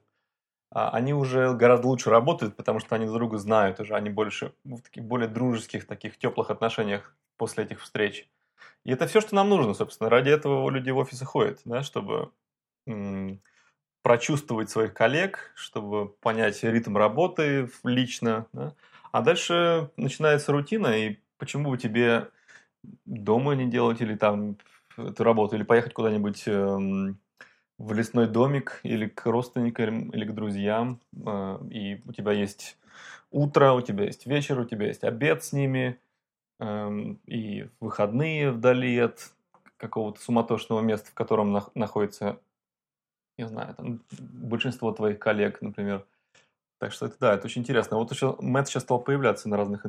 а, 0.71 0.91
они 0.91 1.15
уже 1.15 1.55
гораздо 1.55 1.89
лучше 1.89 2.11
работают, 2.11 2.55
потому 2.55 2.79
что 2.79 2.95
они 2.95 3.07
друг 3.07 3.21
друга 3.21 3.39
знают 3.39 3.81
уже, 3.81 3.95
они 3.95 4.11
больше 4.11 4.53
в 4.65 4.83
таких 4.83 5.05
более 5.05 5.29
дружеских, 5.29 5.87
таких 5.87 6.19
теплых 6.19 6.51
отношениях 6.51 7.17
после 7.39 7.65
этих 7.65 7.81
встреч. 7.81 8.29
И 8.85 8.93
это 8.93 9.07
все, 9.07 9.23
что 9.23 9.35
нам 9.35 9.49
нужно, 9.49 9.73
собственно. 9.73 10.11
Ради 10.11 10.29
этого 10.29 10.69
люди 10.69 10.91
в 10.91 10.99
офисы 10.99 11.25
ходят, 11.25 11.63
да, 11.65 11.83
чтобы 11.83 12.33
м- 12.87 13.41
прочувствовать 14.03 14.69
своих 14.69 14.93
коллег, 14.93 15.53
чтобы 15.55 16.11
понять 16.11 16.63
ритм 16.65 16.99
работы 16.99 17.71
лично. 17.83 18.47
Да. 18.53 18.75
А 19.11 19.23
дальше 19.23 19.91
начинается 19.97 20.53
рутина, 20.53 20.99
и 20.99 21.17
почему 21.39 21.71
бы 21.71 21.79
тебе 21.79 22.29
дома 23.05 23.55
не 23.55 23.71
делать 23.71 24.01
или 24.01 24.17
там 24.17 24.57
эту 24.97 25.25
работу, 25.25 25.57
или 25.57 25.63
поехать 25.63 25.95
куда-нибудь 25.95 26.45
эм, 26.49 27.19
в 27.79 27.93
лесной 27.93 28.29
домик 28.29 28.81
или 28.83 29.09
к 29.09 29.27
родственникам, 29.27 30.11
или 30.11 30.25
к 30.25 30.35
друзьям, 30.35 31.01
э, 31.27 31.59
и 31.71 32.03
у 32.07 32.13
тебя 32.13 32.33
есть 32.33 32.79
утро, 33.31 33.73
у 33.73 33.83
тебя 33.83 34.05
есть 34.05 34.27
вечер, 34.27 34.61
у 34.61 34.65
тебя 34.65 34.87
есть 34.87 35.05
обед 35.05 35.45
с 35.45 35.53
ними, 35.53 36.01
э, 36.61 36.91
и 37.27 37.69
выходные 37.81 38.53
вдали 38.53 38.99
от 38.99 39.33
какого-то 39.79 40.21
суматошного 40.21 40.81
места, 40.81 41.11
в 41.11 41.15
котором 41.15 41.53
на- 41.53 41.69
находится, 41.75 42.41
не 43.39 43.47
знаю, 43.47 43.75
там, 43.75 44.01
большинство 44.21 44.93
твоих 44.93 45.19
коллег, 45.19 45.61
например. 45.63 46.07
Так 46.79 46.93
что 46.93 47.07
это, 47.07 47.17
да, 47.21 47.35
это 47.35 47.47
очень 47.47 47.63
интересно. 47.63 47.99
Вот 47.99 48.13
еще 48.13 48.37
Мэтт 48.41 48.69
сейчас 48.69 48.85
стал 48.85 49.01
появляться 49.01 49.49
на 49.49 49.57
разных 49.57 49.87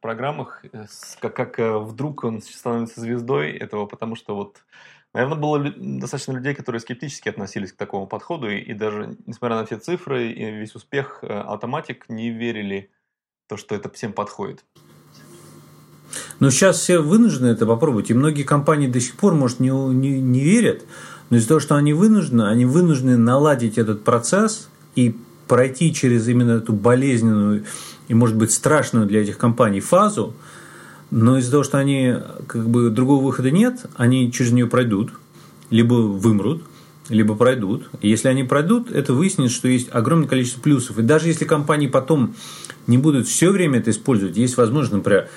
программах, 0.00 0.64
э, 0.72 0.86
как, 1.20 1.36
как 1.36 1.58
э, 1.58 1.78
вдруг 1.78 2.24
он 2.24 2.40
становится 2.42 3.00
звездой 3.00 3.52
этого, 3.52 3.86
потому 3.86 4.16
что 4.16 4.34
вот, 4.34 4.58
наверное, 5.14 5.38
было 5.38 5.72
достаточно 5.76 6.32
людей, 6.32 6.54
которые 6.54 6.80
скептически 6.80 7.28
относились 7.28 7.72
к 7.72 7.76
такому 7.76 8.06
подходу, 8.06 8.48
и, 8.48 8.58
и 8.58 8.74
даже, 8.74 9.16
несмотря 9.26 9.56
на 9.56 9.66
все 9.66 9.78
цифры 9.78 10.30
и 10.32 10.50
весь 10.50 10.74
успех, 10.74 11.22
Automatic 11.22 12.02
не 12.08 12.30
верили 12.30 12.90
в 13.46 13.50
то, 13.50 13.56
что 13.56 13.74
это 13.74 13.90
всем 13.90 14.12
подходит. 14.12 14.64
Но 16.40 16.50
сейчас 16.50 16.78
все 16.78 17.00
вынуждены 17.00 17.48
это 17.48 17.66
попробовать, 17.66 18.10
и 18.10 18.14
многие 18.14 18.44
компании 18.44 18.88
до 18.88 19.00
сих 19.00 19.16
пор, 19.16 19.34
может, 19.34 19.60
не, 19.60 19.70
не, 19.70 20.20
не 20.20 20.40
верят, 20.40 20.84
но 21.30 21.36
из-за 21.36 21.48
того, 21.48 21.60
что 21.60 21.76
они 21.76 21.92
вынуждены, 21.92 22.48
они 22.48 22.64
вынуждены 22.64 23.16
наладить 23.16 23.76
этот 23.76 24.04
процесс 24.04 24.70
и 24.94 25.14
пройти 25.46 25.92
через 25.92 26.28
именно 26.28 26.52
эту 26.52 26.72
болезненную 26.72 27.64
и, 28.08 28.14
может 28.14 28.36
быть, 28.36 28.52
страшную 28.52 29.06
для 29.06 29.22
этих 29.22 29.38
компаний 29.38 29.80
фазу, 29.80 30.34
но 31.10 31.38
из-за 31.38 31.52
того, 31.52 31.62
что 31.62 31.78
они, 31.78 32.14
как 32.46 32.68
бы, 32.68 32.90
другого 32.90 33.24
выхода 33.24 33.50
нет, 33.50 33.86
они 33.96 34.32
через 34.32 34.52
нее 34.52 34.66
пройдут, 34.66 35.12
либо 35.70 35.94
вымрут, 35.94 36.62
либо 37.08 37.34
пройдут. 37.34 37.88
И 38.00 38.08
если 38.08 38.28
они 38.28 38.44
пройдут, 38.44 38.90
это 38.90 39.14
выяснит, 39.14 39.50
что 39.50 39.68
есть 39.68 39.88
огромное 39.90 40.28
количество 40.28 40.60
плюсов. 40.60 40.98
И 40.98 41.02
даже 41.02 41.28
если 41.28 41.44
компании 41.44 41.86
потом 41.86 42.34
не 42.86 42.98
будут 42.98 43.26
все 43.26 43.50
время 43.50 43.78
это 43.78 43.90
использовать, 43.90 44.36
есть 44.36 44.56
возможность, 44.56 44.92
например, 44.92 45.28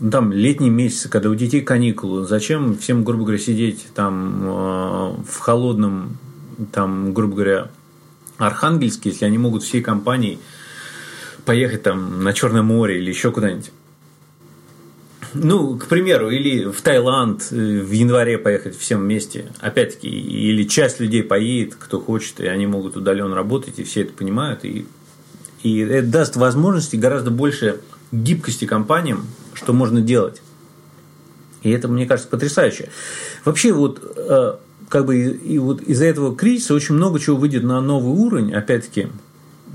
ну, 0.00 0.10
там 0.12 0.32
летние 0.32 0.70
месяцы, 0.70 1.08
когда 1.08 1.28
у 1.28 1.34
детей 1.34 1.60
каникулы, 1.60 2.24
зачем 2.24 2.76
всем, 2.78 3.02
грубо 3.02 3.24
говоря, 3.24 3.38
сидеть 3.38 3.86
там 3.94 4.42
э, 4.42 5.14
в 5.28 5.38
холодном, 5.40 6.18
там, 6.70 7.12
грубо 7.12 7.34
говоря, 7.34 7.70
Архангельске, 8.36 9.10
если 9.10 9.24
они 9.24 9.38
могут 9.38 9.64
всей 9.64 9.82
компанией 9.82 10.38
поехать 11.48 11.82
там 11.82 12.22
на 12.22 12.34
Черное 12.34 12.60
море 12.60 12.98
или 12.98 13.08
еще 13.08 13.32
куда-нибудь. 13.32 13.70
Ну, 15.32 15.78
к 15.78 15.86
примеру, 15.86 16.28
или 16.28 16.70
в 16.70 16.82
Таиланд 16.82 17.48
э, 17.50 17.80
в 17.80 17.90
январе 17.90 18.36
поехать 18.36 18.76
всем 18.76 19.00
вместе. 19.00 19.46
Опять-таки, 19.58 20.08
или 20.08 20.64
часть 20.64 21.00
людей 21.00 21.22
поедет, 21.22 21.74
кто 21.76 22.00
хочет, 22.00 22.40
и 22.40 22.46
они 22.46 22.66
могут 22.66 22.98
удаленно 22.98 23.34
работать, 23.34 23.78
и 23.78 23.84
все 23.84 24.02
это 24.02 24.12
понимают. 24.12 24.62
И, 24.66 24.86
и 25.62 25.78
это 25.78 26.06
даст 26.06 26.36
возможности 26.36 26.96
гораздо 26.96 27.30
больше 27.30 27.80
гибкости 28.12 28.66
компаниям, 28.66 29.24
что 29.54 29.72
можно 29.72 30.02
делать. 30.02 30.42
И 31.62 31.70
это, 31.70 31.88
мне 31.88 32.04
кажется, 32.04 32.28
потрясающе. 32.28 32.90
Вообще, 33.46 33.72
вот 33.72 34.02
э, 34.04 34.56
как 34.90 35.06
бы 35.06 35.16
и 35.18 35.58
вот 35.58 35.80
из-за 35.80 36.04
этого 36.04 36.36
кризиса 36.36 36.74
очень 36.74 36.94
много 36.94 37.18
чего 37.18 37.38
выйдет 37.38 37.62
на 37.62 37.80
новый 37.80 38.12
уровень, 38.12 38.52
опять-таки, 38.52 39.08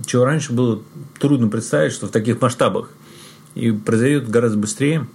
чего 0.05 0.25
раньше 0.25 0.53
было 0.53 0.81
трудно 1.19 1.47
представить, 1.47 1.93
что 1.93 2.07
в 2.07 2.11
таких 2.11 2.41
масштабах. 2.41 2.91
И 3.55 3.71
произойдет 3.71 4.29
гораздо 4.29 4.57
быстрее. 4.57 5.07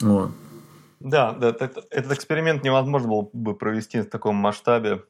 Вот. 0.00 0.30
Да, 1.00 1.32
да 1.32 1.48
этот, 1.48 2.12
эксперимент 2.12 2.64
невозможно 2.64 3.08
было 3.08 3.28
бы 3.32 3.54
провести 3.54 4.00
в 4.00 4.10
таком 4.10 4.34
масштабе 4.36 5.04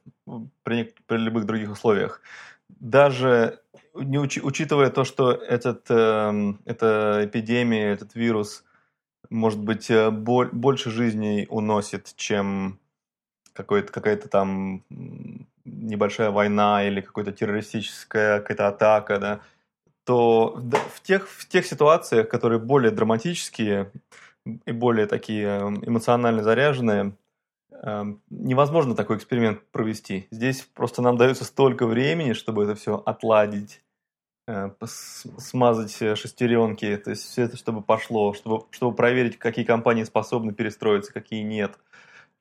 при, 0.63 0.93
при 1.07 1.17
любых 1.17 1.45
других 1.45 1.71
условиях. 1.71 2.21
Даже 2.79 3.59
не 3.95 4.19
учи, 4.19 4.39
учитывая 4.41 4.91
то, 4.91 5.03
что 5.03 5.31
этот, 5.31 5.85
э, 5.89 6.53
эта 6.65 7.21
эпидемия, 7.23 7.91
этот 7.91 8.13
вирус, 8.13 8.63
может 9.29 9.59
быть, 9.59 9.89
э, 9.89 10.11
боль, 10.11 10.49
больше 10.51 10.91
жизней 10.91 11.47
уносит, 11.49 12.13
чем 12.15 12.79
какая-то 13.53 14.29
там 14.29 14.83
небольшая 15.71 16.31
война 16.31 16.85
или 16.85 17.01
какая-то 17.01 17.31
террористическая 17.31 18.39
какая-то 18.39 18.67
атака, 18.67 19.19
да, 19.19 19.39
то 20.03 20.55
в 20.57 21.01
тех, 21.01 21.29
в 21.29 21.47
тех 21.47 21.65
ситуациях, 21.65 22.29
которые 22.29 22.59
более 22.59 22.91
драматические 22.91 23.91
и 24.65 24.71
более 24.71 25.05
такие 25.05 25.45
эм, 25.45 25.83
эмоционально 25.87 26.41
заряженные, 26.41 27.15
эм, 27.71 28.21
невозможно 28.29 28.95
такой 28.95 29.17
эксперимент 29.17 29.61
провести. 29.71 30.27
Здесь 30.31 30.67
просто 30.73 31.01
нам 31.01 31.17
дается 31.17 31.43
столько 31.43 31.85
времени, 31.85 32.33
чтобы 32.33 32.63
это 32.63 32.75
все 32.75 33.03
отладить, 33.05 33.83
э, 34.47 34.71
смазать 35.37 35.91
шестеренки, 35.91 36.97
то 36.97 37.11
есть 37.11 37.23
все 37.23 37.43
это, 37.43 37.57
чтобы 37.57 37.81
пошло, 37.81 38.33
чтобы, 38.33 38.65
чтобы 38.71 38.95
проверить, 38.95 39.37
какие 39.37 39.65
компании 39.65 40.03
способны 40.05 40.53
перестроиться, 40.53 41.13
какие 41.13 41.43
нет– 41.43 41.77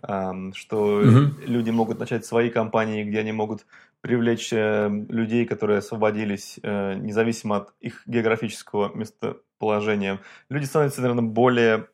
что 0.00 0.98
угу. 0.98 1.34
люди 1.44 1.70
могут 1.70 1.98
начать 1.98 2.24
свои 2.24 2.50
компании, 2.50 3.04
где 3.04 3.18
они 3.18 3.32
могут 3.32 3.66
привлечь 4.00 4.52
э, 4.52 4.88
людей, 5.08 5.44
которые 5.44 5.78
освободились, 5.78 6.58
э, 6.62 6.94
независимо 6.94 7.56
от 7.56 7.74
их 7.80 8.02
географического 8.06 8.94
местоположения. 8.94 10.20
Люди 10.48 10.66
становятся, 10.66 11.00
наверное, 11.00 11.24
более 11.24 11.88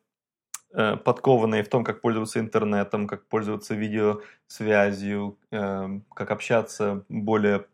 э, 0.73 0.97
подкованные 0.97 1.63
в 1.63 1.69
том, 1.69 1.83
как 1.83 2.03
пользоваться 2.03 2.41
интернетом, 2.41 3.07
как 3.07 3.27
пользоваться 3.27 3.75
видеосвязью, 3.75 5.39
как 5.51 6.31
общаться 6.31 7.05
более 7.09 7.67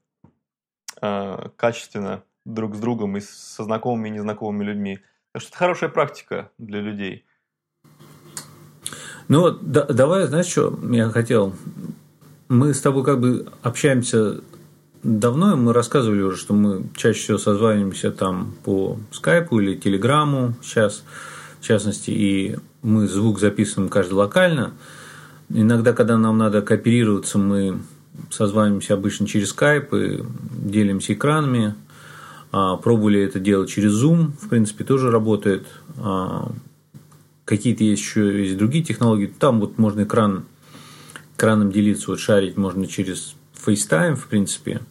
качественно 1.57 2.23
друг 2.45 2.75
с 2.75 2.81
другом 2.81 3.17
и 3.17 3.21
со 3.21 3.65
знакомыми 3.65 4.09
и 4.09 4.13
незнакомыми 4.13 4.65
людьми. 4.65 4.99
Так 5.33 5.43
что 5.43 5.51
это 5.51 5.59
хорошая 5.59 5.91
практика 5.91 6.51
для 6.59 6.81
людей. 6.81 7.25
Ну, 9.31 9.57
да, 9.61 9.85
давай, 9.85 10.27
знаешь, 10.27 10.47
что 10.47 10.77
я 10.91 11.09
хотел? 11.09 11.55
Мы 12.49 12.75
с 12.75 12.81
тобой 12.81 13.05
как 13.05 13.21
бы 13.21 13.47
общаемся 13.63 14.41
давно, 15.05 15.53
и 15.53 15.57
мы 15.57 15.73
рассказывали 15.73 16.21
уже, 16.21 16.37
что 16.37 16.53
мы 16.53 16.87
чаще 16.97 17.21
всего 17.21 17.39
созваниваемся 17.39 18.11
там 18.11 18.55
по 18.65 18.99
скайпу 19.13 19.61
или 19.61 19.77
телеграмму 19.77 20.55
сейчас, 20.65 21.05
в 21.61 21.65
частности, 21.65 22.11
и 22.11 22.57
мы 22.83 23.07
звук 23.07 23.39
записываем 23.39 23.89
каждый 23.89 24.15
локально. 24.15 24.73
Иногда, 25.49 25.93
когда 25.93 26.19
нам 26.19 26.37
надо 26.37 26.61
кооперироваться, 26.61 27.39
мы 27.39 27.79
созваниваемся 28.31 28.95
обычно 28.95 29.29
через 29.29 29.51
скайп 29.51 29.95
и 29.95 30.25
делимся 30.55 31.13
экранами. 31.13 31.77
А, 32.51 32.79
пробовали 32.79 33.21
это 33.21 33.39
делать 33.39 33.71
через 33.71 33.93
Zoom, 33.93 34.33
в 34.41 34.49
принципе, 34.49 34.83
тоже 34.83 35.13
работает. 35.13 35.69
Какие-то 37.51 37.83
есть 37.83 38.01
еще 38.01 38.45
есть 38.45 38.57
другие 38.57 38.85
технологии. 38.85 39.27
Там 39.27 39.59
вот 39.59 39.77
можно 39.77 40.05
экран, 40.05 40.45
экраном 41.37 41.73
делиться, 41.73 42.13
вот 42.13 42.21
шарить 42.21 42.57
можно 42.57 42.87
через 42.87 43.35
FaceTime, 43.67 44.15
в 44.15 44.29
принципе. 44.29 44.83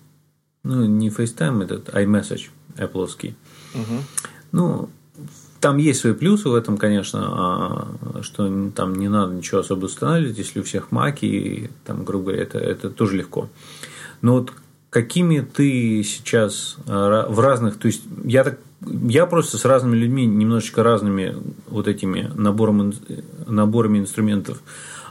Ну, 0.63 0.83
не 0.83 1.07
FaceTime, 1.07 1.63
этот 1.63 1.87
iMessage 1.87 2.49
Apple. 2.75 3.05
Угу. 3.05 4.03
Ну, 4.51 4.89
там 5.61 5.77
есть 5.77 6.01
свои 6.01 6.11
плюсы 6.11 6.49
в 6.49 6.53
этом, 6.53 6.77
конечно, 6.77 7.19
а, 7.23 8.23
что 8.23 8.71
там 8.75 8.95
не 8.95 9.07
надо 9.07 9.35
ничего 9.35 9.61
особо 9.61 9.85
устанавливать, 9.85 10.37
если 10.37 10.59
у 10.59 10.63
всех 10.63 10.91
маки, 10.91 11.25
и, 11.25 11.69
там, 11.85 12.03
грубо 12.03 12.25
говоря, 12.25 12.43
это, 12.43 12.59
это 12.59 12.89
тоже 12.89 13.15
легко. 13.15 13.47
Но 14.21 14.33
вот 14.33 14.51
какими 14.89 15.39
ты 15.39 16.03
сейчас 16.03 16.75
а, 16.87 17.25
в 17.29 17.39
разных, 17.39 17.79
то 17.79 17.87
есть 17.87 18.03
я 18.25 18.43
так 18.43 18.59
я 18.81 19.25
просто 19.25 19.57
с 19.57 19.65
разными 19.65 19.95
людьми, 19.95 20.25
немножечко 20.25 20.83
разными 20.83 21.35
вот 21.67 21.87
этими 21.87 22.31
набором, 22.35 22.93
наборами 23.45 23.99
инструментов 23.99 24.61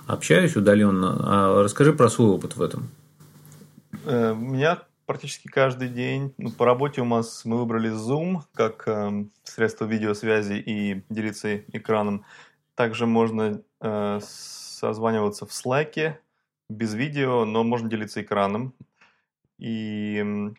общаюсь 0.07 0.57
удаленно. 0.57 1.17
А 1.21 1.63
расскажи 1.63 1.93
про 1.93 2.09
свой 2.09 2.31
опыт 2.31 2.57
в 2.57 2.63
этом. 2.63 2.89
Э, 4.05 4.33
у 4.33 4.37
меня 4.37 4.83
практически 5.07 5.49
каждый 5.49 5.89
день. 5.89 6.33
Ну, 6.39 6.51
по 6.51 6.65
работе 6.65 7.03
у 7.03 7.05
нас 7.05 7.45
мы 7.45 7.59
выбрали 7.59 7.91
Zoom 7.91 8.43
как 8.55 8.89
э, 8.89 9.27
средство 9.45 9.85
видеосвязи 9.85 10.55
и 10.55 11.03
делиться 11.11 11.57
экраном. 11.57 12.25
Также 12.75 13.07
можно 13.07 13.61
э, 13.81 14.21
созваниваться 14.23 15.47
в 15.47 15.51
Slack 15.51 16.15
без 16.71 16.95
видео, 16.95 17.45
но 17.45 17.65
можно 17.65 17.89
делиться 17.89 18.23
экраном. 18.23 18.73
И 19.59 20.53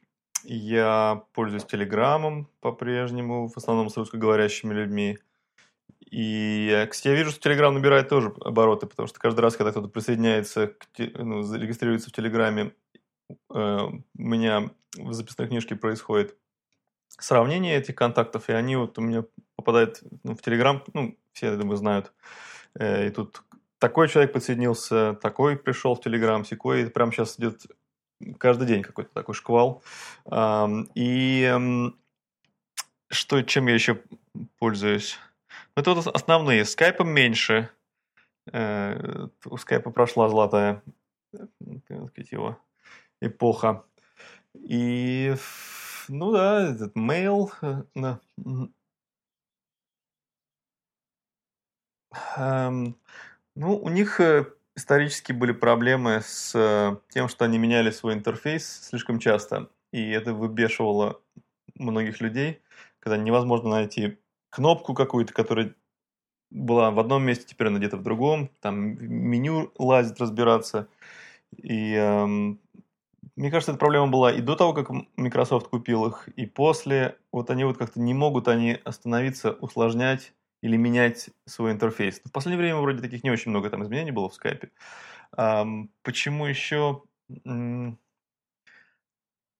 я 0.43 1.23
пользуюсь 1.33 1.65
Телеграмом 1.65 2.47
по-прежнему, 2.61 3.47
в 3.47 3.57
основном 3.57 3.89
с 3.89 3.97
русскоговорящими 3.97 4.73
людьми. 4.73 5.17
И, 6.11 6.87
кстати, 6.89 7.09
я 7.09 7.15
вижу, 7.15 7.31
что 7.31 7.41
Телеграм 7.41 7.73
набирает 7.73 8.09
тоже 8.09 8.33
обороты, 8.41 8.87
потому 8.87 9.07
что 9.07 9.19
каждый 9.19 9.41
раз, 9.41 9.55
когда 9.55 9.71
кто-то 9.71 9.89
присоединяется, 9.89 10.67
к, 10.67 10.85
ну, 10.97 11.43
зарегистрируется 11.43 12.09
в 12.09 12.13
Телеграме, 12.13 12.73
э, 13.29 13.35
у 13.53 14.01
меня 14.15 14.71
в 14.97 15.13
записной 15.13 15.47
книжке 15.47 15.75
происходит 15.75 16.35
сравнение 17.09 17.77
этих 17.77 17.95
контактов, 17.95 18.49
и 18.49 18.53
они 18.53 18.75
вот 18.75 18.97
у 18.97 19.01
меня 19.01 19.23
попадают 19.55 20.01
ну, 20.23 20.35
в 20.35 20.41
Телеграм, 20.41 20.83
ну, 20.93 21.15
все, 21.33 21.47
я 21.47 21.57
думаю, 21.57 21.77
знают. 21.77 22.11
Э, 22.73 23.07
и 23.07 23.11
тут 23.11 23.43
такой 23.77 24.09
человек 24.09 24.33
подсоединился, 24.33 25.13
такой 25.21 25.57
пришел 25.57 25.95
в 25.95 26.01
Телеграм, 26.01 26.43
секой, 26.43 26.83
и 26.83 26.89
прямо 26.89 27.11
сейчас 27.11 27.39
идет 27.39 27.65
каждый 28.37 28.67
день 28.67 28.81
какой-то 28.83 29.11
такой 29.13 29.35
шквал. 29.35 29.83
И 30.95 31.91
что, 33.09 33.41
чем 33.41 33.67
я 33.67 33.73
еще 33.73 34.01
пользуюсь? 34.59 35.17
Ну, 35.75 35.81
это 35.81 35.93
вот 35.93 36.07
основные. 36.07 36.65
Скайпом 36.65 37.09
меньше. 37.09 37.69
Э, 38.51 39.27
у 39.45 39.57
скайпа 39.57 39.91
прошла 39.91 40.29
золотая 40.29 40.81
сказать, 41.85 42.31
его 42.31 42.57
эпоха. 43.21 43.85
И, 44.53 45.35
ну 46.07 46.31
да, 46.31 46.71
этот 46.71 46.95
mail. 46.95 47.51
Да. 47.95 48.19
Ну, 53.55 53.77
у 53.77 53.89
них 53.89 54.19
э, 54.19 54.45
исторически 54.79 55.31
были 55.31 55.51
проблемы 55.51 56.21
с 56.23 56.53
э, 56.55 56.97
тем, 57.09 57.29
что 57.29 57.45
они 57.45 57.57
меняли 57.57 57.91
свой 57.91 58.13
интерфейс 58.13 58.87
слишком 58.89 59.19
часто, 59.19 59.69
и 59.91 60.09
это 60.09 60.33
выбешивало 60.33 61.21
многих 61.75 62.21
людей, 62.21 62.61
когда 62.99 63.17
невозможно 63.17 63.69
найти 63.69 64.17
кнопку 64.49 64.93
какую-то, 64.93 65.33
которая 65.33 65.75
была 66.49 66.91
в 66.91 66.99
одном 66.99 67.23
месте, 67.23 67.45
теперь 67.47 67.67
она 67.67 67.77
где-то 67.77 67.97
в 67.97 68.03
другом, 68.03 68.49
там 68.61 68.75
меню 68.99 69.71
лазит 69.77 70.19
разбираться. 70.19 70.87
И 71.55 71.93
эм, 71.93 72.59
мне 73.35 73.51
кажется, 73.51 73.71
эта 73.71 73.79
проблема 73.79 74.07
была 74.07 74.31
и 74.31 74.41
до 74.41 74.55
того, 74.55 74.73
как 74.73 74.89
Microsoft 75.15 75.67
купил 75.67 76.07
их, 76.07 76.27
и 76.35 76.45
после. 76.45 77.17
Вот 77.31 77.49
они 77.49 77.63
вот 77.63 77.77
как-то 77.77 77.99
не 77.99 78.13
могут 78.13 78.47
они 78.47 78.79
остановиться, 78.83 79.51
усложнять 79.51 80.33
или 80.61 80.77
менять 80.77 81.29
свой 81.45 81.71
интерфейс. 81.71 82.21
В 82.23 82.31
последнее 82.31 82.61
время 82.61 82.79
вроде 82.79 83.01
таких 83.01 83.23
не 83.23 83.31
очень 83.31 83.51
много 83.51 83.69
там 83.69 83.83
изменений 83.83 84.11
было 84.11 84.29
в 84.29 84.33
скайпе. 84.33 84.71
Почему 85.31 86.45
еще... 86.45 87.03
Мне 87.45 87.97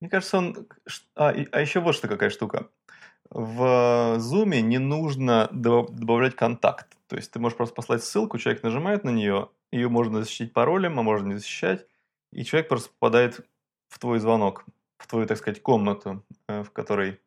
кажется, 0.10 0.38
он... 0.38 0.68
А, 1.16 1.30
а 1.30 1.62
еще 1.62 1.82
вот 1.82 1.96
что 1.96 2.08
какая 2.08 2.30
штука. 2.30 2.70
В 3.30 4.18
Zoom 4.18 4.60
не 4.62 4.78
нужно 4.80 5.50
добавлять 5.52 6.36
контакт. 6.36 6.98
То 7.08 7.16
есть 7.16 7.32
ты 7.32 7.40
можешь 7.40 7.58
просто 7.58 7.76
послать 7.76 8.04
ссылку, 8.04 8.38
человек 8.38 8.64
нажимает 8.64 9.04
на 9.04 9.10
нее, 9.10 9.50
ее 9.72 9.90
можно 9.90 10.20
защитить 10.20 10.54
паролем, 10.54 11.00
а 11.00 11.04
можно 11.04 11.28
не 11.28 11.36
защищать, 11.36 11.86
и 12.32 12.44
человек 12.44 12.70
просто 12.70 12.90
попадает 12.92 13.46
в 13.90 13.98
твой 14.00 14.20
звонок, 14.20 14.66
в 14.98 15.08
твою, 15.08 15.26
так 15.26 15.38
сказать, 15.38 15.62
комнату, 15.62 16.24
э, 16.48 16.64
в 16.64 16.72
которой 16.72 17.20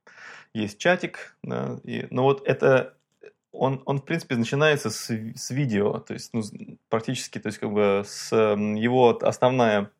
есть 0.55 0.79
чатик. 0.79 1.37
Да, 1.43 1.81
и, 1.83 2.07
но 2.11 2.23
вот 2.23 2.47
это 2.47 2.97
он, 3.53 3.83
он 3.85 3.99
в 3.99 4.05
принципе, 4.05 4.37
начинается 4.37 4.91
с, 4.91 5.11
с 5.11 5.51
видео, 5.51 5.99
то 5.99 6.15
есть, 6.15 6.33
ну, 6.33 6.43
практически, 6.89 7.39
то 7.39 7.49
есть, 7.49 7.59
как 7.59 7.71
бы, 7.71 8.03
с 8.05 8.35
его 8.35 9.19
основная, 9.23 9.91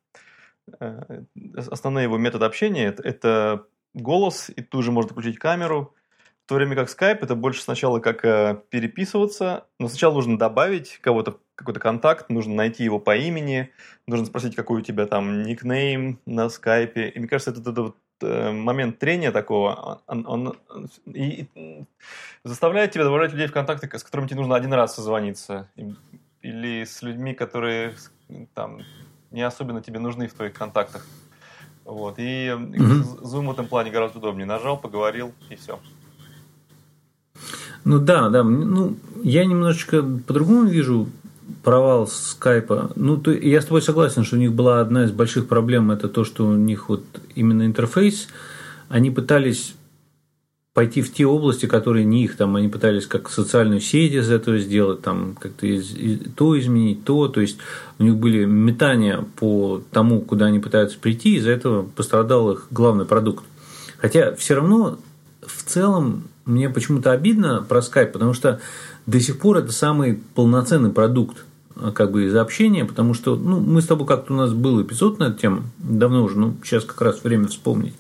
э, 0.81 1.25
основной 1.69 2.05
его 2.05 2.19
метод 2.19 2.43
общения 2.43 2.89
это, 2.89 3.67
голос, 3.95 4.51
и 4.55 4.63
тут 4.63 4.85
же 4.85 4.93
можно 4.93 5.13
включить 5.13 5.39
камеру, 5.39 5.95
в 6.45 6.49
то 6.49 6.57
время 6.57 6.75
как 6.75 6.89
Skype 6.89 7.19
это 7.21 7.37
больше 7.37 7.63
сначала 7.63 8.01
как 8.01 8.25
э, 8.25 8.61
переписываться, 8.71 9.69
но 9.79 9.89
сначала 9.89 10.15
нужно 10.15 10.39
добавить 10.39 10.99
кого-то, 11.01 11.39
какой-то 11.55 11.79
контакт, 11.79 12.31
нужно 12.31 12.55
найти 12.55 12.83
его 12.83 12.99
по 12.99 13.17
имени, 13.17 13.71
нужно 14.07 14.27
спросить, 14.27 14.57
какой 14.57 14.81
у 14.81 14.85
тебя 14.85 15.07
там 15.07 15.45
никнейм 15.45 16.21
на 16.27 16.49
скайпе. 16.49 17.11
И 17.11 17.19
мне 17.19 17.29
кажется, 17.29 17.53
это, 17.53 17.71
это 17.71 17.83
вот 17.83 17.97
э, 17.97 18.02
момент 18.23 18.99
трения 18.99 19.33
такого, 19.33 20.01
он, 20.07 20.27
он 20.27 20.55
и, 21.07 21.47
и 21.55 21.85
заставляет 22.45 22.93
тебя 22.93 23.05
добавлять 23.05 23.33
людей 23.33 23.47
в 23.47 23.53
контакты, 23.53 23.87
с 23.99 24.05
которыми 24.05 24.29
тебе 24.29 24.41
нужно 24.41 24.57
один 24.57 24.73
раз 24.73 24.95
созвониться. 24.95 25.69
Или 26.43 26.85
с 26.85 27.03
людьми, 27.03 27.35
которые 27.35 27.95
там 28.55 28.81
не 29.31 29.43
особенно 29.43 29.81
тебе 29.81 29.99
нужны 29.99 30.27
в 30.27 30.35
твоих 30.35 30.53
контактах. 30.53 31.07
Вот. 31.85 32.19
И 32.19 32.49
mm-hmm. 32.49 33.23
Zoom 33.23 33.47
в 33.47 33.53
этом 33.53 33.67
плане 33.67 33.91
гораздо 33.91 34.19
удобнее. 34.19 34.47
Нажал, 34.47 34.77
поговорил, 34.77 35.33
и 35.51 35.57
все. 35.57 35.81
Ну 37.85 37.99
да, 37.99 38.29
да. 38.29 38.45
Ну, 38.45 38.97
я 39.23 39.45
немножечко 39.45 40.03
по-другому 40.03 40.65
вижу 40.65 41.09
провал 41.63 42.07
скайпа. 42.07 42.93
Ну, 42.97 43.17
то, 43.17 43.33
я 43.33 43.61
с 43.61 43.65
тобой 43.65 43.83
согласен, 43.83 44.25
что 44.25 44.37
у 44.37 44.39
них 44.39 44.53
была 44.53 44.81
одна 44.81 45.05
из 45.05 45.11
больших 45.13 45.49
проблем, 45.49 45.91
это 45.91 46.09
то, 46.09 46.25
что 46.25 46.47
у 46.47 46.55
них 46.55 46.89
вот 46.89 47.05
именно 47.35 47.65
интерфейс, 47.65 48.29
они 48.89 49.11
пытались 49.11 49.75
пойти 50.75 51.03
в 51.03 51.13
те 51.13 51.27
области, 51.27 51.67
которые 51.67 52.05
не 52.05 52.25
их, 52.25 52.37
там 52.37 52.57
они 52.57 52.69
пытались 52.69 53.07
как 53.07 53.29
социальную 53.29 53.81
сеть 53.81 54.13
из 54.13 54.31
этого 54.31 54.59
сделать, 54.59 55.03
там 55.03 55.37
как-то 55.39 55.67
из, 55.67 55.95
из, 55.95 56.21
то 56.35 56.59
изменить, 56.59 57.05
то, 57.05 57.29
то 57.29 57.41
есть 57.41 57.59
у 57.99 58.05
них 58.05 58.17
были 58.17 58.45
метания 58.47 59.25
по 59.37 59.83
тому, 59.91 60.23
куда 60.23 60.47
они 60.47 60.61
пытаются 60.61 60.99
прийти, 60.99 61.37
из-за 61.37 61.51
этого 61.51 61.83
пострадал 61.83 62.53
их 62.53 62.69
главный 62.71 63.05
продукт. 63.05 63.45
Хотя 63.99 64.35
все 64.35 64.55
равно 64.55 64.99
в 65.43 65.63
целом 65.65 66.25
мне 66.45 66.69
почему-то 66.69 67.13
обидно 67.13 67.65
про 67.69 67.81
Skype, 67.81 68.13
потому 68.13 68.33
что 68.33 68.61
до 69.07 69.21
сих 69.21 69.39
пор 69.39 69.59
это 69.59 69.73
самый 69.73 70.21
полноценный 70.35 70.91
продукт 70.91 71.45
как 71.95 72.13
бы 72.13 72.27
из 72.27 72.37
общения, 72.37 72.85
потому 72.85 73.15
что 73.15 73.37
ну, 73.37 73.61
мы 73.61 73.81
с 73.81 73.87
тобой 73.87 74.07
как-то 74.07 74.35
у 74.35 74.37
нас 74.37 74.53
был 74.53 74.83
эпизод 74.83 75.19
на 75.19 75.25
эту 75.25 75.39
тему, 75.39 75.63
давно 75.79 76.23
уже, 76.23 76.39
ну 76.39 76.55
сейчас 76.63 76.85
как 76.85 77.01
раз 77.01 77.25
время 77.25 77.49
вспомнить 77.49 77.95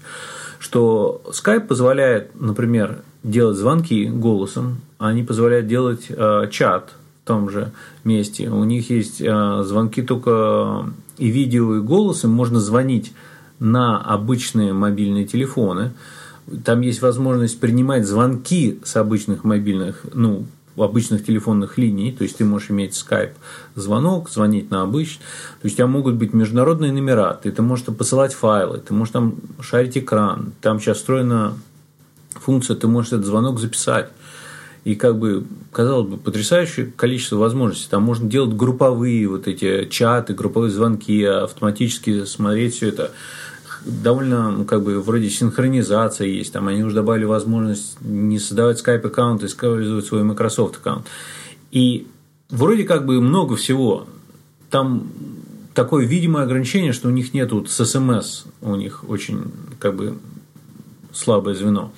что 0.62 1.20
Skype 1.28 1.66
позволяет, 1.66 2.40
например, 2.40 3.02
делать 3.24 3.56
звонки 3.56 4.06
голосом, 4.06 4.80
а 4.98 5.08
они 5.08 5.24
позволяют 5.24 5.66
делать 5.66 6.06
э, 6.08 6.48
чат 6.52 6.92
в 7.24 7.26
том 7.26 7.50
же 7.50 7.72
месте. 8.04 8.48
У 8.48 8.62
них 8.62 8.88
есть 8.88 9.20
э, 9.20 9.62
звонки 9.64 10.02
только 10.02 10.86
и 11.18 11.28
видео, 11.30 11.76
и 11.76 11.80
голосом. 11.80 12.30
Можно 12.30 12.60
звонить 12.60 13.12
на 13.58 13.98
обычные 14.00 14.72
мобильные 14.72 15.24
телефоны. 15.24 15.94
Там 16.64 16.80
есть 16.80 17.02
возможность 17.02 17.60
принимать 17.60 18.06
звонки 18.06 18.80
с 18.84 18.96
обычных 18.96 19.44
мобильных, 19.44 20.04
ну, 20.12 20.46
обычных 20.76 21.24
телефонных 21.24 21.76
линий, 21.76 22.12
то 22.12 22.24
есть 22.24 22.38
ты 22.38 22.44
можешь 22.44 22.70
иметь 22.70 22.94
скайп 22.94 23.32
звонок, 23.74 24.30
звонить 24.30 24.70
на 24.70 24.82
обычный, 24.82 25.18
то 25.60 25.64
есть 25.64 25.74
у 25.74 25.78
тебя 25.78 25.86
могут 25.86 26.14
быть 26.14 26.32
международные 26.32 26.92
номера, 26.92 27.34
ты, 27.34 27.52
ты 27.52 27.60
можешь 27.62 27.84
там 27.84 27.94
посылать 27.94 28.32
файлы, 28.32 28.78
ты 28.78 28.94
можешь 28.94 29.12
там 29.12 29.34
шарить 29.60 29.98
экран, 29.98 30.52
там 30.60 30.80
сейчас 30.80 30.98
встроена 30.98 31.54
функция, 32.30 32.76
ты 32.76 32.86
можешь 32.88 33.12
этот 33.12 33.26
звонок 33.26 33.60
записать. 33.60 34.10
И 34.84 34.96
как 34.96 35.16
бы, 35.16 35.44
казалось 35.70 36.08
бы, 36.08 36.16
потрясающее 36.16 36.86
количество 36.86 37.36
возможностей. 37.36 37.86
Там 37.88 38.02
можно 38.02 38.28
делать 38.28 38.56
групповые 38.56 39.28
вот 39.28 39.46
эти 39.46 39.84
чаты, 39.88 40.34
групповые 40.34 40.72
звонки, 40.72 41.22
автоматически 41.22 42.24
смотреть 42.24 42.74
все 42.74 42.88
это 42.88 43.12
довольно, 43.84 44.50
ну, 44.50 44.64
как 44.64 44.82
бы, 44.82 45.00
вроде 45.00 45.30
синхронизация 45.30 46.26
есть. 46.26 46.52
Там 46.52 46.68
они 46.68 46.82
уже 46.82 46.94
добавили 46.94 47.24
возможность 47.24 48.00
не 48.00 48.38
создавать 48.38 48.80
Skype 48.80 49.06
аккаунт, 49.06 49.42
а 49.42 49.46
использовать 49.46 50.06
свой 50.06 50.22
Microsoft 50.22 50.76
аккаунт. 50.76 51.06
И 51.70 52.06
вроде 52.50 52.84
как 52.84 53.06
бы 53.06 53.20
много 53.20 53.56
всего. 53.56 54.06
Там 54.70 55.10
такое 55.74 56.06
видимое 56.06 56.44
ограничение, 56.44 56.92
что 56.92 57.08
у 57.08 57.10
них 57.10 57.34
нет 57.34 57.52
вот 57.52 57.68
с 57.68 57.84
СМС, 57.84 58.44
у 58.60 58.74
них 58.76 59.08
очень 59.08 59.52
как 59.78 59.96
бы 59.96 60.18
слабое 61.12 61.54
звено. 61.54 61.92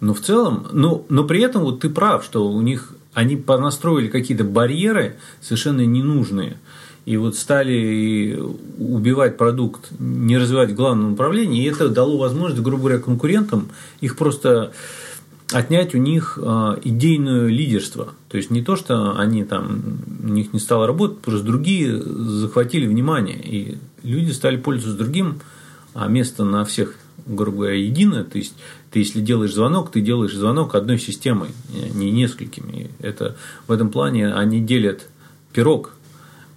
Но 0.00 0.14
в 0.14 0.20
целом, 0.20 0.66
но, 0.72 1.04
но 1.08 1.24
при 1.24 1.40
этом 1.40 1.62
вот 1.62 1.80
ты 1.80 1.88
прав, 1.88 2.24
что 2.24 2.48
у 2.48 2.60
них 2.60 2.94
они 3.14 3.36
понастроили 3.36 4.08
какие-то 4.08 4.44
барьеры 4.44 5.16
совершенно 5.40 5.86
ненужные 5.86 6.58
и 7.06 7.16
вот 7.16 7.36
стали 7.36 8.38
убивать 8.78 9.36
продукт, 9.36 9.90
не 9.98 10.38
развивать 10.38 10.70
в 10.70 10.74
главном 10.74 11.10
направлении, 11.10 11.62
и 11.62 11.68
это 11.68 11.88
дало 11.88 12.16
возможность, 12.18 12.62
грубо 12.62 12.84
говоря, 12.84 12.98
конкурентам 12.98 13.68
их 14.00 14.16
просто 14.16 14.72
отнять 15.52 15.94
у 15.94 15.98
них 15.98 16.38
а, 16.42 16.78
идейное 16.82 17.46
лидерство. 17.48 18.14
То 18.28 18.38
есть 18.38 18.50
не 18.50 18.62
то, 18.62 18.76
что 18.76 19.16
они 19.18 19.44
там, 19.44 19.82
у 20.22 20.28
них 20.28 20.52
не 20.52 20.58
стало 20.58 20.86
работать, 20.86 21.18
просто 21.18 21.44
другие 21.44 22.00
захватили 22.02 22.86
внимание, 22.86 23.38
и 23.38 23.76
люди 24.02 24.30
стали 24.30 24.56
пользоваться 24.56 24.98
другим, 24.98 25.40
а 25.92 26.08
место 26.08 26.44
на 26.44 26.64
всех, 26.64 26.96
грубо 27.26 27.58
говоря, 27.58 27.74
единое. 27.74 28.24
То 28.24 28.38
есть 28.38 28.54
ты, 28.90 29.00
если 29.00 29.20
делаешь 29.20 29.52
звонок, 29.52 29.92
ты 29.92 30.00
делаешь 30.00 30.34
звонок 30.34 30.74
одной 30.74 30.98
системой, 30.98 31.50
не 31.92 32.10
несколькими. 32.10 32.90
Это 32.98 33.36
в 33.68 33.72
этом 33.72 33.90
плане 33.90 34.32
они 34.32 34.60
делят 34.60 35.06
пирог 35.52 35.94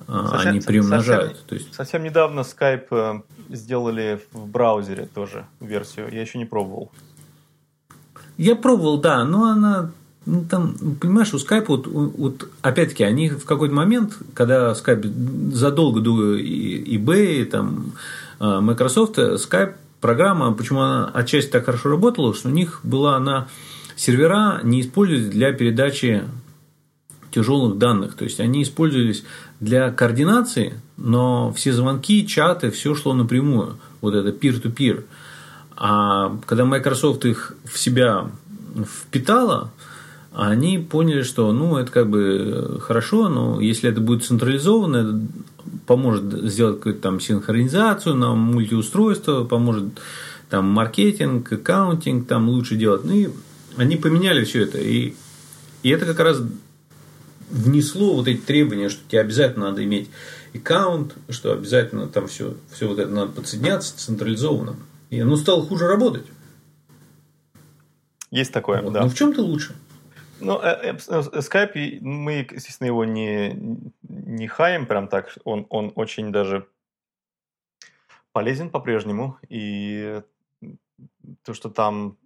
совсем, 0.08 0.52
они 0.52 0.60
приумножают. 0.62 1.32
Совсем, 1.32 1.48
то 1.48 1.56
есть... 1.56 1.74
совсем 1.74 2.04
недавно 2.04 2.42
Skype 2.42 2.88
э, 2.92 3.22
сделали 3.54 4.22
в 4.32 4.48
браузере 4.48 5.08
тоже 5.14 5.46
версию. 5.60 6.10
Я 6.12 6.22
еще 6.22 6.38
не 6.38 6.46
пробовал. 6.46 6.92
Я 8.38 8.56
пробовал, 8.56 9.00
да, 9.00 9.24
но 9.26 9.46
она 9.46 9.92
ну, 10.26 10.44
там, 10.44 10.76
понимаешь, 11.00 11.34
у 11.34 11.38
Skype, 11.38 11.66
вот, 11.68 11.88
вот 11.88 12.50
опять-таки, 12.62 13.04
они 13.04 13.30
в 13.30 13.46
какой-то 13.46 13.74
момент, 13.74 14.18
когда 14.34 14.74
Skype 14.74 15.54
задолго 15.54 16.02
до 16.02 16.38
eBay, 16.38 17.46
там, 17.46 17.94
э, 18.40 18.60
Microsoft, 18.60 19.18
Skype 19.18 19.76
программа, 20.02 20.54
почему 20.54 20.82
она 20.82 21.06
отчасти 21.14 21.50
так 21.50 21.66
хорошо 21.66 21.90
работала, 21.90 22.34
что 22.34 22.50
у 22.50 22.52
них 22.52 22.82
была 22.84 23.16
она 23.16 23.48
сервера 23.96 24.60
не 24.64 24.82
использовались 24.82 25.30
для 25.30 25.54
передачи 25.54 26.24
тяжелых 27.32 27.78
данных. 27.78 28.16
То 28.16 28.24
есть 28.24 28.40
они 28.40 28.64
использовались 28.64 29.24
для 29.60 29.92
координации, 29.92 30.80
но 30.98 31.52
все 31.54 31.74
звонки, 31.74 32.26
чаты, 32.28 32.72
все 32.72 32.96
шло 32.96 33.14
напрямую. 33.14 33.78
Вот 34.02 34.14
это 34.14 34.30
peer-to-peer. 34.30 35.04
А 35.76 36.38
когда 36.46 36.66
Microsoft 36.66 37.26
их 37.26 37.56
в 37.64 37.78
себя 37.78 38.30
впитала, 38.86 39.72
они 40.34 40.78
поняли, 40.78 41.24
что 41.24 41.52
ну, 41.52 41.78
это 41.78 41.92
как 41.92 42.10
бы 42.10 42.80
хорошо, 42.82 43.30
но 43.30 43.60
если 43.60 43.90
это 43.90 44.02
будет 44.02 44.24
централизованно, 44.24 44.98
это 44.98 45.22
поможет 45.86 46.24
сделать 46.52 46.78
какую-то 46.78 47.02
там 47.02 47.20
синхронизацию 47.20 48.16
на 48.16 48.36
мультиустройство, 48.36 49.44
поможет 49.44 49.86
там 50.50 50.66
маркетинг, 50.66 51.52
аккаунтинг 51.52 52.28
там 52.28 52.50
лучше 52.50 52.76
делать. 52.76 53.04
Ну 53.04 53.14
и 53.14 53.30
они 53.78 53.96
поменяли 53.96 54.44
все 54.44 54.64
это. 54.64 54.78
И, 54.78 55.14
и 55.84 55.90
это 55.90 56.06
как 56.06 56.20
раз 56.20 56.42
внесло 57.50 58.16
вот 58.16 58.28
эти 58.28 58.40
требования, 58.40 58.90
что 58.90 59.08
тебе 59.08 59.22
обязательно 59.22 59.70
надо 59.70 59.84
иметь 59.84 60.10
аккаунт, 60.54 61.16
что 61.30 61.54
обязательно 61.54 62.08
там 62.08 62.28
все, 62.28 62.56
все 62.72 62.88
вот 62.88 63.00
это 63.00 63.10
надо 63.10 63.32
подсоединяться 63.32 63.98
централизованно. 63.98 64.76
И 65.10 65.20
оно 65.20 65.36
стало 65.38 65.66
хуже 65.66 65.88
работать. 65.88 66.26
Есть 68.32 68.52
такое, 68.52 68.82
вот. 68.82 68.94
да. 68.94 69.04
Но 69.04 69.10
в 69.10 69.16
чем-то 69.16 69.42
лучше. 69.42 69.76
Ну, 70.40 70.60
э, 70.62 70.94
э, 70.94 70.98
э, 71.08 71.22
Skype, 71.40 72.00
мы, 72.02 72.48
естественно, 72.52 72.88
его 72.88 73.06
не, 73.06 73.80
не 74.04 74.48
хаем 74.48 74.86
прям 74.86 75.08
так. 75.08 75.36
Он, 75.46 75.66
он 75.70 75.94
очень 75.96 76.32
даже 76.32 76.68
полезен 78.34 78.70
по-прежнему. 78.70 79.38
И 79.50 80.22
то, 81.44 81.54
что 81.54 81.70
там 81.70 82.18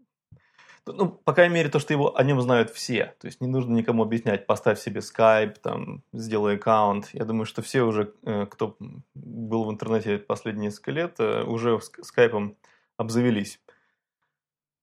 ну, 0.87 1.09
по 1.09 1.33
крайней 1.33 1.55
мере, 1.55 1.69
то, 1.69 1.79
что 1.79 1.93
его, 1.93 2.17
о 2.17 2.23
нем 2.23 2.41
знают 2.41 2.71
все. 2.71 3.13
То 3.19 3.27
есть 3.27 3.39
не 3.41 3.47
нужно 3.47 3.73
никому 3.73 4.03
объяснять, 4.03 4.47
поставь 4.47 4.79
себе 4.79 5.01
Skype, 5.01 5.57
там, 5.61 6.03
сделай 6.11 6.55
аккаунт. 6.55 7.09
Я 7.13 7.25
думаю, 7.25 7.45
что 7.45 7.61
все 7.61 7.83
уже, 7.83 8.13
э, 8.23 8.47
кто 8.47 8.77
был 9.13 9.65
в 9.65 9.71
интернете 9.71 10.17
последние 10.17 10.65
несколько 10.65 10.91
лет, 10.91 11.15
э, 11.19 11.43
уже 11.43 11.79
скайпом 12.01 12.55
обзавелись. 12.97 13.59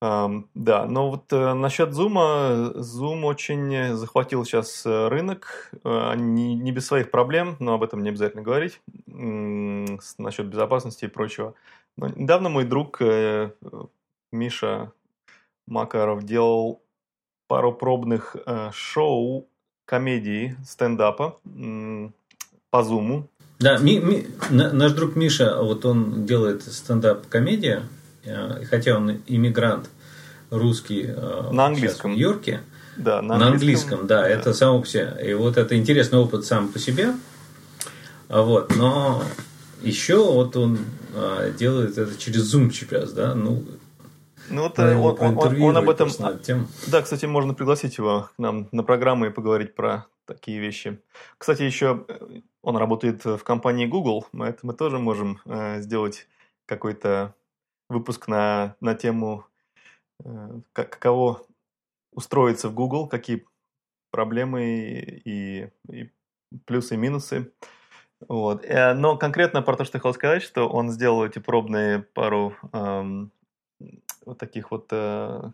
Да, 0.00 0.86
но 0.86 1.10
вот 1.10 1.32
э, 1.32 1.54
насчет 1.54 1.88
Zoom, 1.88 2.74
Zoom 2.74 3.24
очень 3.24 3.96
захватил 3.96 4.44
сейчас 4.44 4.86
рынок, 4.86 5.72
не, 5.82 6.54
не 6.54 6.70
без 6.70 6.86
своих 6.86 7.10
проблем, 7.10 7.56
но 7.58 7.74
об 7.74 7.82
этом 7.82 8.04
не 8.04 8.10
обязательно 8.10 8.44
говорить, 8.44 8.80
насчет 9.06 10.46
безопасности 10.46 11.06
и 11.06 11.08
прочего. 11.08 11.54
Но 11.96 12.06
недавно 12.06 12.48
мой 12.48 12.64
друг 12.64 13.02
Миша 14.30 14.92
Макаров 15.68 16.24
делал 16.24 16.80
пару 17.46 17.72
пробных 17.72 18.36
э, 18.46 18.70
шоу 18.72 19.48
комедии 19.84 20.56
стендапа 20.66 21.38
э, 21.44 22.08
по 22.70 22.82
зуму. 22.82 23.28
Да, 23.60 23.78
ми, 23.78 24.00
ми, 24.00 24.24
наш 24.50 24.92
друг 24.92 25.16
Миша, 25.16 25.62
вот 25.62 25.84
он 25.84 26.26
делает 26.26 26.62
стендап 26.62 27.26
комедия, 27.26 27.82
э, 28.24 28.64
хотя 28.70 28.96
он 28.96 29.22
иммигрант, 29.26 29.90
русский 30.50 31.06
э, 31.08 31.50
на 31.52 31.66
английском. 31.66 32.12
в 32.12 32.14
Нью-Йорке. 32.14 32.60
Да, 32.96 33.22
на, 33.22 33.38
на 33.38 33.48
английском. 33.48 34.06
да, 34.06 34.22
да, 34.22 34.28
это 34.28 34.52
само 34.52 34.80
по 34.80 34.86
себе. 34.86 35.16
И 35.24 35.34
вот 35.34 35.56
это 35.56 35.76
интересный 35.76 36.18
опыт 36.18 36.44
сам 36.44 36.68
по 36.68 36.78
себе. 36.78 37.14
А 38.28 38.42
вот, 38.42 38.76
но 38.76 39.22
еще 39.82 40.16
вот 40.16 40.56
он 40.56 40.78
а, 41.14 41.50
делает 41.50 41.96
это 41.96 42.16
через 42.18 42.52
Zoom 42.54 42.70
сейчас, 42.70 43.12
да, 43.12 43.34
ну, 43.34 43.64
ну 44.50 44.62
вот 44.62 44.78
он, 44.78 44.96
он, 44.96 45.38
он, 45.38 45.62
он 45.62 45.76
об 45.76 45.90
этом... 45.90 46.08
Да, 46.86 47.02
кстати, 47.02 47.26
можно 47.26 47.54
пригласить 47.54 47.98
его 47.98 48.28
к 48.36 48.38
нам 48.38 48.68
на 48.72 48.82
программу 48.82 49.26
и 49.26 49.30
поговорить 49.30 49.74
про 49.74 50.06
такие 50.24 50.60
вещи. 50.60 51.00
Кстати, 51.38 51.62
еще 51.62 52.04
э, 52.08 52.40
он 52.62 52.76
работает 52.76 53.24
в 53.24 53.38
компании 53.38 53.86
Google, 53.86 54.26
поэтому 54.32 54.72
мы 54.72 54.76
тоже 54.76 54.98
можем 54.98 55.40
э, 55.46 55.80
сделать 55.80 56.28
какой-то 56.66 57.34
выпуск 57.88 58.28
на, 58.28 58.76
на 58.80 58.94
тему, 58.94 59.46
э, 60.24 60.60
как, 60.72 60.90
каково 60.90 61.42
устроиться 62.12 62.68
в 62.68 62.74
Google, 62.74 63.08
какие 63.08 63.46
проблемы 64.10 64.64
и, 65.24 65.70
и 65.90 66.10
плюсы 66.64 66.94
и 66.94 66.98
минусы. 66.98 67.52
Вот. 68.26 68.64
Э, 68.64 68.94
но 68.94 69.16
конкретно 69.16 69.62
про 69.62 69.76
то, 69.76 69.84
что 69.84 69.96
я 69.96 70.00
хотел 70.00 70.14
сказать, 70.14 70.42
что 70.42 70.68
он 70.68 70.90
сделал 70.90 71.24
эти 71.24 71.38
пробные 71.38 72.00
пару 72.00 72.54
эм, 72.72 73.32
вот 74.28 74.38
таких 74.38 74.70
вот 74.70 74.88
э, 74.90 75.50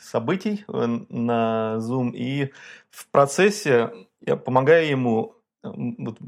событий 0.00 0.64
э, 0.68 0.86
на 1.08 1.76
Zoom, 1.78 2.12
и 2.12 2.52
в 2.90 3.08
процессе 3.08 3.92
я 4.20 4.36
помогаю 4.36 4.88
ему, 4.88 5.34
вот 5.62 6.18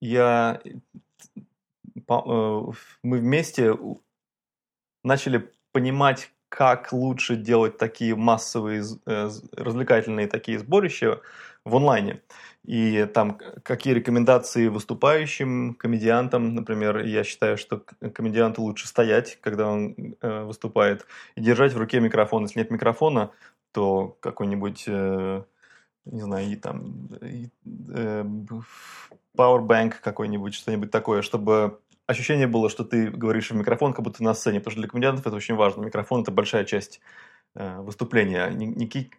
я, 0.00 0.60
мы 2.08 2.74
вместе 3.02 3.76
начали 5.02 5.50
понимать, 5.72 6.30
как 6.48 6.92
лучше 6.92 7.36
делать 7.36 7.76
такие 7.78 8.14
массовые 8.14 8.82
развлекательные 9.04 10.26
такие 10.26 10.58
сборища 10.58 11.20
в 11.64 11.76
онлайне. 11.76 12.22
И 12.66 13.06
там 13.14 13.38
какие 13.62 13.94
рекомендации 13.94 14.66
выступающим, 14.66 15.74
комедиантам, 15.74 16.54
например, 16.56 16.98
я 16.98 17.22
считаю, 17.22 17.56
что 17.56 17.78
комедианту 18.12 18.62
лучше 18.62 18.88
стоять, 18.88 19.38
когда 19.40 19.68
он 19.68 19.94
э, 20.20 20.42
выступает, 20.42 21.06
и 21.36 21.40
держать 21.40 21.72
в 21.74 21.78
руке 21.78 22.00
микрофон. 22.00 22.42
Если 22.42 22.58
нет 22.58 22.72
микрофона, 22.72 23.30
то 23.72 24.16
какой-нибудь, 24.18 24.84
э, 24.88 25.42
не 26.06 26.20
знаю, 26.20 26.50
и 26.50 26.56
там 26.56 27.06
и, 27.22 27.50
э, 27.94 28.24
powerbank 29.36 29.94
какой-нибудь, 30.02 30.54
что-нибудь 30.54 30.90
такое, 30.90 31.22
чтобы 31.22 31.78
ощущение 32.06 32.48
было, 32.48 32.68
что 32.68 32.84
ты 32.84 33.10
говоришь 33.10 33.50
в 33.50 33.54
микрофон, 33.54 33.92
как 33.92 34.04
будто 34.04 34.24
на 34.24 34.34
сцене, 34.34 34.58
потому 34.58 34.72
что 34.72 34.80
для 34.80 34.88
комедиантов 34.88 35.26
это 35.26 35.36
очень 35.36 35.54
важно. 35.54 35.84
Микрофон– 35.84 36.22
это 36.22 36.32
большая 36.32 36.64
часть 36.64 37.00
выступления. 37.54 38.50
Никакие, 38.50 39.10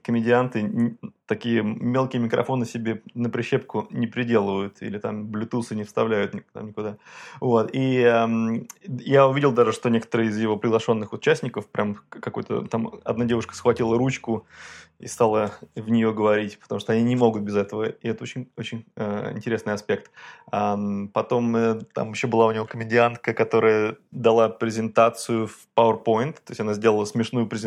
комедианты 0.00 0.96
такие 1.32 1.62
мелкие 1.62 2.20
микрофоны 2.20 2.66
себе 2.66 3.02
на 3.14 3.30
прищепку 3.30 3.86
не 3.90 4.06
приделывают 4.06 4.82
или 4.82 4.98
там 4.98 5.30
Bluetooth 5.30 5.74
не 5.74 5.84
вставляют 5.84 6.34
там 6.52 6.66
никуда. 6.68 6.98
Вот. 7.40 7.70
И 7.72 8.00
эм, 8.00 8.68
я 8.84 9.26
увидел 9.26 9.52
даже, 9.52 9.72
что 9.72 9.88
некоторые 9.88 10.28
из 10.28 10.38
его 10.38 10.58
приглашенных 10.58 11.14
участников, 11.14 11.68
прям 11.68 11.96
какой-то 12.10 12.66
там 12.66 12.92
одна 13.04 13.24
девушка 13.24 13.54
схватила 13.54 13.96
ручку 13.96 14.46
и 14.98 15.06
стала 15.06 15.52
в 15.74 15.88
нее 15.88 16.12
говорить, 16.12 16.58
потому 16.58 16.80
что 16.80 16.92
они 16.92 17.02
не 17.02 17.16
могут 17.16 17.42
без 17.42 17.56
этого, 17.56 17.88
и 17.88 18.08
это 18.08 18.22
очень, 18.22 18.48
очень 18.56 18.84
э, 18.96 19.32
интересный 19.34 19.72
аспект. 19.72 20.12
А, 20.52 20.78
потом 21.12 21.56
э, 21.56 21.80
там 21.92 22.12
еще 22.12 22.28
была 22.28 22.46
у 22.46 22.52
него 22.52 22.66
комедиантка, 22.66 23.34
которая 23.34 23.96
дала 24.12 24.48
презентацию 24.48 25.48
в 25.48 25.66
PowerPoint, 25.76 26.34
то 26.34 26.50
есть 26.50 26.60
она 26.60 26.74
сделала 26.74 27.04
смешную 27.04 27.46
презентацию, 27.46 27.61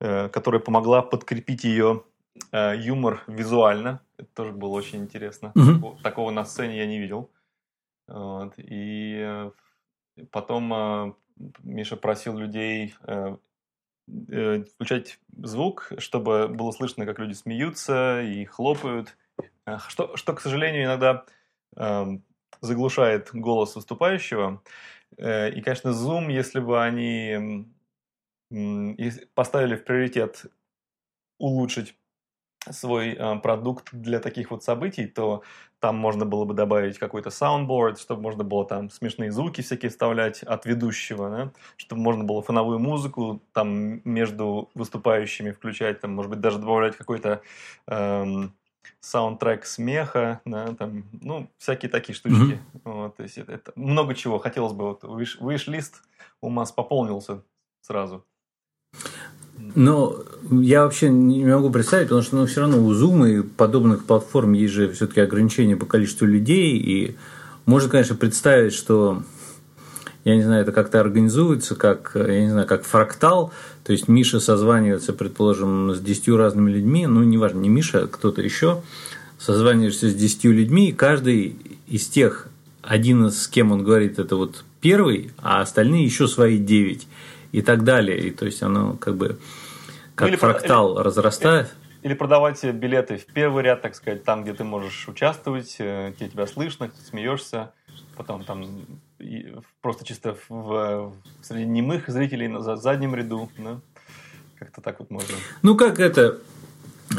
э, 0.00 0.28
которая 0.28 0.60
помогла 0.60 1.02
подкрепить 1.02 1.64
ее 1.64 2.04
э, 2.52 2.76
юмор 2.76 3.22
визуально. 3.26 4.00
Это 4.18 4.28
тоже 4.34 4.52
было 4.52 4.70
очень 4.70 5.00
интересно. 5.00 5.52
Mm-hmm. 5.54 6.02
Такого 6.02 6.30
на 6.30 6.44
сцене 6.44 6.78
я 6.78 6.86
не 6.86 6.98
видел. 6.98 7.30
Вот. 8.08 8.54
И 8.58 9.18
э, 9.20 9.50
потом 10.30 11.16
Миша 11.62 11.96
просил 11.96 12.38
людей 12.38 12.94
включать 14.06 15.18
звук, 15.36 15.92
чтобы 15.98 16.46
было 16.46 16.70
слышно, 16.70 17.06
как 17.06 17.18
люди 17.18 17.32
смеются 17.32 18.22
и 18.22 18.44
хлопают. 18.44 19.16
Что, 19.88 20.16
что 20.16 20.32
к 20.32 20.40
сожалению, 20.40 20.84
иногда 20.84 21.24
э, 21.76 22.18
заглушает 22.60 23.30
голос 23.32 23.74
выступающего. 23.74 24.62
Э, 25.18 25.50
и, 25.50 25.60
конечно, 25.60 25.88
Zoom, 25.88 26.30
если 26.30 26.60
бы 26.60 26.82
они 26.82 27.66
э, 28.50 29.10
поставили 29.34 29.76
в 29.76 29.84
приоритет 29.84 30.46
улучшить 31.38 31.96
свой 32.70 33.14
э, 33.14 33.38
продукт 33.40 33.88
для 33.92 34.20
таких 34.20 34.50
вот 34.50 34.64
событий, 34.64 35.06
то 35.06 35.42
там 35.78 35.96
можно 35.96 36.24
было 36.24 36.44
бы 36.44 36.54
добавить 36.54 36.98
какой-то 36.98 37.28
soundboard, 37.28 38.00
чтобы 38.00 38.22
можно 38.22 38.44
было 38.44 38.66
там 38.66 38.90
смешные 38.90 39.30
звуки 39.30 39.60
всякие 39.60 39.90
вставлять 39.90 40.42
от 40.42 40.66
ведущего, 40.66 41.30
да? 41.30 41.52
чтобы 41.76 42.02
можно 42.02 42.24
было 42.24 42.42
фоновую 42.42 42.78
музыку 42.78 43.42
там 43.52 44.00
между 44.04 44.70
выступающими 44.74 45.52
включать, 45.52 46.00
там, 46.00 46.14
может 46.14 46.30
быть, 46.30 46.40
даже 46.40 46.58
добавлять 46.58 46.96
какой-то 46.96 47.42
эм, 47.86 48.54
саундтрек 49.00 49.66
смеха, 49.66 50.40
да, 50.44 50.74
там, 50.74 51.04
ну, 51.12 51.50
всякие 51.58 51.90
такие 51.90 52.14
штучки. 52.14 52.60
Mm-hmm. 52.74 52.80
Вот, 52.84 53.16
то 53.16 53.22
есть 53.22 53.38
это, 53.38 53.52
это 53.52 53.72
много 53.76 54.14
чего. 54.14 54.38
Хотелось 54.38 54.72
бы, 54.72 54.84
вот, 54.84 55.04
виш-лист 55.04 56.02
у 56.40 56.50
нас 56.50 56.72
пополнился 56.72 57.42
сразу. 57.80 58.24
Но 59.74 60.22
я 60.50 60.84
вообще 60.84 61.08
не 61.08 61.44
могу 61.44 61.70
представить, 61.70 62.08
потому 62.08 62.22
что 62.22 62.36
ну, 62.36 62.46
все 62.46 62.60
равно 62.60 62.82
у 62.82 62.92
Zoom 62.92 63.28
и 63.28 63.42
подобных 63.42 64.04
платформ 64.04 64.52
есть 64.52 64.74
же 64.74 64.90
все-таки 64.92 65.20
ограничения 65.20 65.76
по 65.76 65.86
количеству 65.86 66.26
людей. 66.26 66.76
И 66.76 67.16
можно, 67.64 67.90
конечно, 67.90 68.14
представить, 68.14 68.72
что 68.72 69.22
я 70.24 70.34
не 70.34 70.42
знаю, 70.42 70.62
это 70.62 70.72
как-то 70.72 71.00
организуется, 71.00 71.76
как, 71.76 72.12
я 72.14 72.40
не 72.40 72.50
знаю, 72.50 72.66
как 72.66 72.84
фрактал. 72.84 73.52
То 73.84 73.92
есть 73.92 74.08
Миша 74.08 74.40
созванивается, 74.40 75.12
предположим, 75.12 75.94
с 75.94 76.00
десятью 76.00 76.36
разными 76.36 76.70
людьми, 76.70 77.06
ну, 77.06 77.22
неважно, 77.22 77.60
не 77.60 77.68
Миша, 77.68 78.02
а 78.02 78.06
кто-то 78.08 78.42
еще, 78.42 78.82
созваниваешься 79.38 80.10
с 80.10 80.14
десятью 80.14 80.52
людьми, 80.52 80.88
и 80.88 80.92
каждый 80.92 81.56
из 81.86 82.08
тех, 82.08 82.48
один 82.82 83.26
из 83.26 83.42
с 83.42 83.46
кем 83.46 83.70
он 83.70 83.84
говорит, 83.84 84.18
это 84.18 84.34
вот 84.34 84.64
первый, 84.80 85.30
а 85.38 85.60
остальные 85.60 86.04
еще 86.04 86.26
свои 86.26 86.58
девять 86.58 87.06
и 87.52 87.62
так 87.62 87.84
далее. 87.84 88.18
И 88.18 88.30
то 88.30 88.46
есть 88.46 88.62
оно 88.62 88.94
как 88.94 89.16
бы 89.16 89.38
как 90.14 90.28
или 90.28 90.36
фрактал 90.36 90.96
или, 90.96 91.04
разрастает. 91.04 91.74
Или 92.02 92.14
продавать 92.14 92.62
билеты 92.64 93.16
в 93.16 93.26
первый 93.26 93.64
ряд, 93.64 93.82
так 93.82 93.94
сказать, 93.94 94.24
там, 94.24 94.42
где 94.42 94.54
ты 94.54 94.64
можешь 94.64 95.08
участвовать, 95.08 95.76
э, 95.78 96.12
где 96.16 96.28
тебя 96.28 96.46
слышно, 96.46 96.90
смеешься, 97.08 97.72
потом 98.16 98.44
там 98.44 98.66
просто 99.80 100.04
чисто 100.04 100.36
в, 100.48 100.58
в 100.58 101.14
среди 101.42 101.64
немых 101.66 102.08
зрителей 102.08 102.48
на 102.48 102.76
заднем 102.76 103.14
ряду, 103.14 103.50
да? 103.58 103.80
как-то 104.58 104.80
так 104.80 105.00
вот 105.00 105.10
можно. 105.10 105.34
Ну 105.62 105.76
как 105.76 106.00
это, 106.00 106.38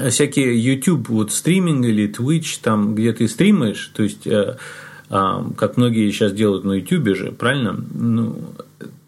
всякие 0.09 0.57
YouTube 0.59 1.09
вот 1.09 1.31
стриминг 1.31 1.85
или 1.85 2.11
Twitch, 2.11 2.59
там, 2.61 2.95
где 2.95 3.13
ты 3.13 3.27
стримаешь, 3.27 3.87
то 3.87 4.03
есть 4.03 4.27
э, 4.27 4.57
э, 5.09 5.43
как 5.57 5.77
многие 5.77 6.09
сейчас 6.11 6.33
делают 6.33 6.63
на 6.63 6.73
YouTube 6.73 7.15
же, 7.15 7.31
правильно? 7.31 7.73
Ну, 7.93 8.53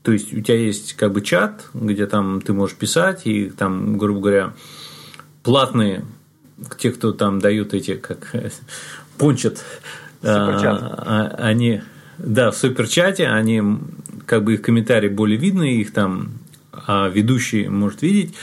то 0.03 0.11
есть 0.11 0.33
у 0.33 0.41
тебя 0.41 0.57
есть 0.57 0.93
как 0.93 1.11
бы 1.11 1.21
чат, 1.21 1.67
где 1.73 2.05
там 2.05 2.41
ты 2.41 2.53
можешь 2.53 2.75
писать, 2.75 3.25
и 3.25 3.49
там, 3.49 3.97
грубо 3.97 4.21
говоря, 4.21 4.53
платные, 5.43 6.05
те, 6.77 6.91
кто 6.91 7.11
там 7.11 7.39
дают 7.39 7.73
эти, 7.73 7.95
как 7.95 8.31
пончат, 9.17 9.63
а, 10.23 11.35
они, 11.37 11.81
да, 12.17 12.51
в 12.51 12.57
суперчате, 12.57 13.27
они, 13.27 13.61
как 14.25 14.43
бы 14.43 14.53
их 14.53 14.61
комментарии 14.61 15.09
более 15.09 15.37
видны, 15.37 15.75
их 15.77 15.91
там 15.93 16.39
а 16.71 17.09
ведущий 17.09 17.67
может 17.67 18.01
видеть. 18.01 18.35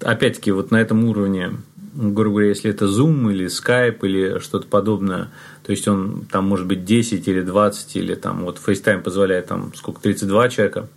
Опять-таки, 0.00 0.52
вот 0.52 0.70
на 0.70 0.76
этом 0.76 1.04
уровне, 1.04 1.52
грубо 1.94 2.36
говоря, 2.36 2.48
если 2.48 2.70
это 2.70 2.84
Zoom 2.84 3.32
или 3.32 3.46
Skype 3.46 3.98
или 4.02 4.38
что-то 4.38 4.66
подобное, 4.66 5.30
то 5.64 5.72
есть 5.72 5.88
он 5.88 6.26
там 6.30 6.46
может 6.46 6.66
быть 6.66 6.84
10 6.84 7.26
или 7.26 7.40
20 7.42 7.96
или 7.96 8.14
там 8.14 8.44
вот 8.44 8.60
FaceTime 8.64 9.02
позволяет 9.02 9.46
там 9.46 9.74
сколько 9.74 10.00
32 10.00 10.48
человека 10.48 10.88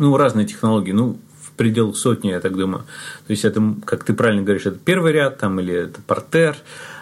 ну, 0.00 0.16
разные 0.16 0.46
технологии, 0.46 0.92
ну, 0.92 1.18
в 1.42 1.52
пределах 1.52 1.96
сотни, 1.96 2.30
я 2.30 2.40
так 2.40 2.56
думаю. 2.56 2.84
То 3.26 3.30
есть 3.30 3.44
это, 3.44 3.62
как 3.84 4.02
ты 4.02 4.14
правильно 4.14 4.42
говоришь, 4.42 4.66
это 4.66 4.78
первый 4.78 5.12
ряд 5.12 5.38
там 5.38 5.60
или 5.60 5.74
это 5.74 6.00
портер, 6.06 6.56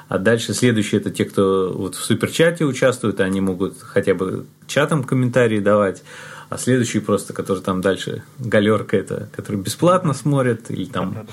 а 0.09 0.19
дальше 0.19 0.53
следующие 0.53 1.01
это 1.01 1.11
те, 1.11 1.25
кто 1.25 1.73
вот 1.73 1.95
в 1.95 2.05
суперчате 2.05 2.65
участвуют, 2.65 3.21
они 3.21 3.41
могут 3.41 3.81
хотя 3.81 4.15
бы 4.15 4.47
чатом 4.67 5.05
комментарии 5.05 5.61
давать, 5.61 6.03
а 6.51 6.59
следующий 6.59 6.99
просто, 6.99 7.33
который 7.33 7.63
там 7.63 7.81
дальше 7.81 8.25
галерка 8.39 8.97
это, 8.97 9.29
который 9.33 9.61
бесплатно 9.61 10.13
смотрит 10.13 10.69
или 10.71 10.87
там. 10.87 11.29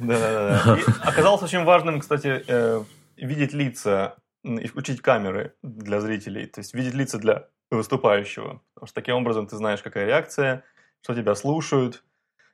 Да-да-да. 0.00 0.78
Оказалось 1.02 1.42
очень 1.42 1.62
важным, 1.62 2.00
кстати, 2.00 2.42
э, 2.44 2.82
видеть 3.16 3.52
лица 3.52 4.16
и 4.42 4.66
включить 4.66 5.00
камеры 5.00 5.52
для 5.62 6.00
зрителей, 6.00 6.46
то 6.46 6.60
есть 6.60 6.74
видеть 6.74 6.94
лица 6.94 7.18
для 7.18 7.46
выступающего. 7.76 8.60
Потому 8.74 8.86
что 8.86 8.94
таким 8.94 9.16
образом 9.16 9.46
ты 9.46 9.56
знаешь, 9.56 9.82
какая 9.82 10.06
реакция, 10.06 10.64
что 11.02 11.14
тебя 11.14 11.34
слушают, 11.34 12.02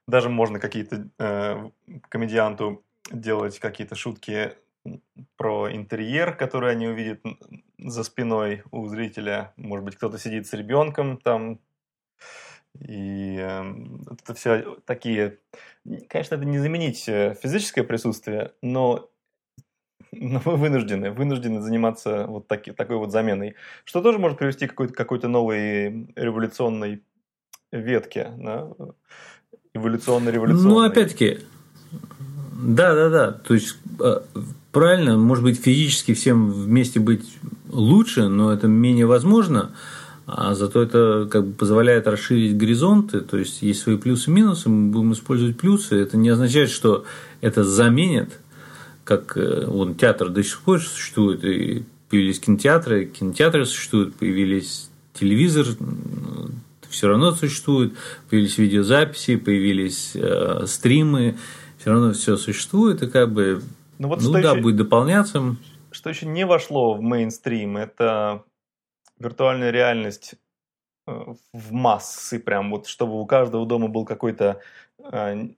Даже 0.07 0.29
можно 0.29 0.59
какие-то 0.59 1.09
э, 1.19 1.71
комедианту 2.09 2.85
делать 3.13 3.59
какие-то 3.59 3.95
шутки 3.95 4.55
про 5.37 5.71
интерьер, 5.73 6.35
который 6.35 6.73
они 6.73 6.89
увидят 6.89 7.21
за 7.79 8.03
спиной 8.03 8.63
у 8.71 8.87
зрителя. 8.89 9.53
Может 9.57 9.85
быть, 9.85 9.97
кто-то 9.97 10.19
сидит 10.19 10.47
с 10.47 10.53
ребенком 10.53 11.19
там. 11.19 11.61
И 12.79 13.37
э, 13.39 13.75
это 14.11 14.35
все 14.35 14.77
такие... 14.87 15.39
Конечно, 16.09 16.37
это 16.37 16.45
не 16.45 16.59
заменить 16.59 17.09
э, 17.09 17.35
физическое 17.41 17.85
присутствие, 17.85 18.53
но, 18.63 19.10
но 20.13 20.41
вы 20.45 20.57
вынуждены, 20.57 21.11
вынуждены 21.11 21.61
заниматься 21.61 22.27
вот 22.27 22.47
таки, 22.49 22.73
такой 22.73 22.97
вот 22.97 23.13
заменой. 23.13 23.55
Что 23.85 24.03
тоже 24.03 24.19
может 24.19 24.39
привести 24.39 24.67
к 24.67 24.71
какой-то, 24.71 24.95
какой-то 24.95 25.29
новой 25.29 26.13
революционной 26.17 27.03
ветке, 27.73 28.33
да? 28.37 28.69
эволюционно-революционной. 29.75 30.69
Ну, 30.69 30.81
опять-таки, 30.81 31.39
да, 32.61 32.95
да, 32.95 33.09
да. 33.09 33.33
То 33.33 33.55
есть 33.55 33.77
э, 34.01 34.21
правильно, 34.73 35.17
может 35.17 35.45
быть, 35.45 35.61
физически 35.61 36.15
всем 36.15 36.51
вместе 36.51 37.01
быть 37.01 37.39
лучше, 37.69 38.29
но 38.29 38.53
это 38.53 38.67
менее 38.67 39.07
возможно, 39.07 39.75
а 40.27 40.55
зато 40.55 40.83
это 40.83 41.29
как 41.31 41.47
бы 41.47 41.53
позволяет 41.55 42.07
расширить 42.07 42.57
горизонты, 42.57 43.21
то 43.21 43.37
есть 43.39 43.63
есть 43.63 43.81
свои 43.81 43.97
плюсы 43.97 44.31
и 44.31 44.35
минусы, 44.35 44.69
мы 44.69 44.91
будем 44.93 45.13
использовать 45.13 45.59
плюсы. 45.59 45.97
Это 45.97 46.17
не 46.17 46.29
означает, 46.29 46.71
что 46.71 47.05
это 47.41 47.65
заменит, 47.65 48.39
как 49.11 49.37
э, 49.37 49.67
вон, 49.67 49.97
театр 49.97 50.29
до 50.29 50.45
сих 50.45 50.63
пор 50.63 50.81
существует, 50.81 51.43
и 51.43 51.85
появились 52.09 52.39
кинотеатры, 52.39 53.07
кинотеатры 53.07 53.65
существуют, 53.67 54.15
появились 54.15 54.89
телевизор, 55.15 55.67
все 56.89 57.09
равно 57.09 57.33
существует, 57.33 57.95
появились 58.29 58.57
видеозаписи, 58.59 59.35
появились 59.35 60.13
э, 60.15 60.65
стримы, 60.67 61.37
все 61.79 61.91
равно 61.91 62.13
все 62.13 62.37
существует, 62.37 63.03
и 63.03 63.09
как 63.09 63.33
бы 63.33 63.65
ну, 63.99 64.07
вот 64.07 64.23
ну 64.23 64.31
да, 64.31 64.53
еще, 64.53 64.61
будет 64.61 64.77
дополняться. 64.77 65.57
Что 65.91 66.11
еще 66.11 66.27
не 66.27 66.47
вошло 66.47 66.95
в 66.95 67.01
мейнстрим, 67.01 67.79
это 67.79 68.45
виртуальная 69.19 69.73
реальность 69.73 70.37
э, 71.09 71.35
в 71.53 71.73
массы, 71.73 72.39
прям 72.39 72.71
вот, 72.71 72.87
чтобы 72.87 73.21
у 73.21 73.27
каждого 73.27 73.67
дома 73.67 73.89
был 73.89 74.05
какой-то 74.05 74.61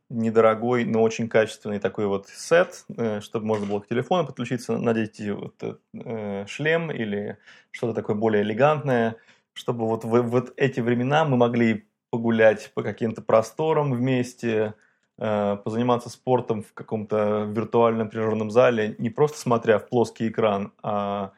недорогой, 0.09 0.85
но 0.85 1.02
очень 1.02 1.28
качественный 1.28 1.78
такой 1.78 2.07
вот 2.07 2.28
сет, 2.28 2.85
э, 2.96 3.20
чтобы 3.20 3.46
можно 3.46 3.66
было 3.66 3.81
к 3.81 3.88
телефону 3.88 4.26
подключиться, 4.26 4.78
надеть 4.78 5.20
вот, 5.28 5.81
э, 5.94 6.46
шлем 6.46 6.90
или 6.90 7.38
что-то 7.70 7.94
такое 7.94 8.16
более 8.16 8.42
элегантное, 8.42 9.16
чтобы 9.52 9.87
вот 9.87 10.05
в 10.05 10.22
вот 10.22 10.52
эти 10.57 10.81
времена 10.81 11.24
мы 11.24 11.37
могли 11.37 11.87
погулять 12.11 12.72
по 12.74 12.83
каким-то 12.83 13.22
просторам 13.22 13.92
вместе, 13.92 14.74
Э, 15.18 15.57
позаниматься 15.62 16.09
спортом 16.09 16.62
в 16.62 16.72
каком-то 16.72 17.44
виртуальном 17.44 18.09
тренажерном 18.09 18.50
зале, 18.50 18.96
не 18.98 19.09
просто 19.09 19.38
смотря 19.38 19.78
в 19.78 19.88
плоский 19.88 20.28
экран, 20.28 20.72
а 20.83 21.33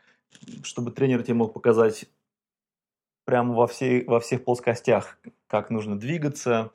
чтобы 0.62 0.90
тренер 0.90 1.22
тебе 1.22 1.34
мог 1.34 1.52
показать 1.52 2.06
прямо 3.26 3.52
во, 3.52 3.66
всей, 3.66 4.04
во 4.06 4.20
всех 4.20 4.44
плоскостях, 4.44 5.18
как 5.48 5.68
нужно 5.68 5.98
двигаться, 5.98 6.70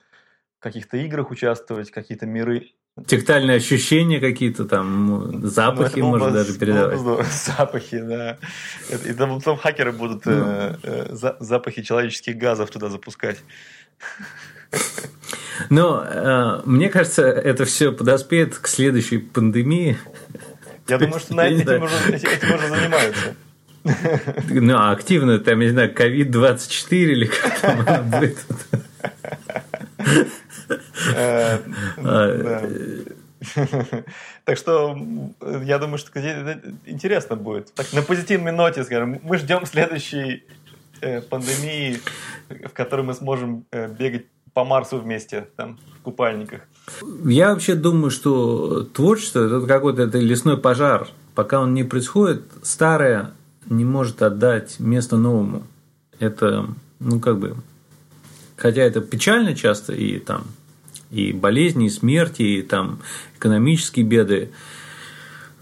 каких-то 0.60 0.96
играх 0.98 1.30
участвовать, 1.30 1.90
какие-то 1.90 2.26
миры. 2.26 2.68
Тектальные 3.06 3.56
ощущения 3.56 4.20
какие-то 4.20 4.66
там, 4.66 5.46
запахи, 5.46 6.00
ну, 6.00 6.08
можно 6.08 6.30
даже 6.30 6.58
передавать. 6.58 7.00
Было 7.00 7.24
запахи, 7.46 7.98
да. 7.98 8.38
И 9.04 9.12
там 9.14 9.38
потом 9.38 9.56
хакеры 9.56 9.92
будут 9.92 10.26
ну. 10.26 10.32
э, 10.32 10.76
э, 10.82 11.34
запахи 11.40 11.82
человеческих 11.82 12.36
газов 12.36 12.70
туда 12.70 12.88
запускать. 12.88 13.38
Но 15.70 16.04
э, 16.04 16.60
мне 16.64 16.88
кажется, 16.88 17.24
это 17.24 17.64
все 17.64 17.92
подоспеет 17.92 18.56
к 18.56 18.66
следующей 18.66 19.18
пандемии. 19.18 19.98
Я 20.88 20.98
думаю, 20.98 21.20
что 21.20 21.34
на 21.34 21.48
этим 21.48 21.82
уже, 21.82 21.94
этим 22.12 22.54
уже 22.54 22.68
занимаются. 22.68 23.36
Ну, 24.50 24.76
а 24.76 24.90
активно, 24.90 25.38
там, 25.38 25.60
я 25.60 25.66
не 25.66 25.72
знаю, 25.72 25.94
COVID-24 25.94 26.92
или 26.92 27.26
как 27.26 27.60
там 27.60 27.80
она 27.80 28.02
будет. 28.02 28.38
Э, 31.20 31.58
так 34.44 34.58
что 34.58 34.96
я 35.64 35.78
думаю, 35.78 35.98
что 35.98 36.10
интересно 36.86 37.36
будет. 37.36 37.72
Так, 37.74 37.92
на 37.92 38.02
позитивной 38.02 38.52
ноте, 38.52 38.84
скажем, 38.84 39.20
мы 39.22 39.38
ждем 39.38 39.66
следующей 39.66 40.44
э, 41.00 41.20
пандемии, 41.22 42.00
в 42.48 42.70
которой 42.70 43.02
мы 43.02 43.14
сможем 43.14 43.64
э, 43.70 43.88
бегать 43.88 44.26
по 44.52 44.64
Марсу 44.64 44.98
вместе, 44.98 45.46
там, 45.56 45.78
в 45.98 46.02
купальниках. 46.02 46.62
Я 47.24 47.50
вообще 47.50 47.74
думаю, 47.74 48.10
что 48.10 48.82
творчество– 48.82 49.46
это 49.46 49.66
какой-то 49.66 50.02
это 50.02 50.18
лесной 50.18 50.58
пожар. 50.58 51.08
Пока 51.34 51.60
он 51.60 51.72
не 51.72 51.84
происходит, 51.84 52.42
старое 52.62 53.30
не 53.66 53.84
может 53.84 54.22
отдать 54.22 54.80
место 54.80 55.16
новому. 55.16 55.62
Это, 56.18 56.66
ну, 56.98 57.20
как 57.20 57.38
бы, 57.38 57.56
хотя 58.56 58.82
это 58.82 59.00
печально 59.00 59.54
часто, 59.54 59.92
и 59.94 60.18
там, 60.18 60.44
и 61.10 61.32
болезни, 61.32 61.86
и 61.86 61.90
смерти, 61.90 62.42
и 62.42 62.62
там 62.62 63.00
экономические 63.36 64.04
беды. 64.04 64.50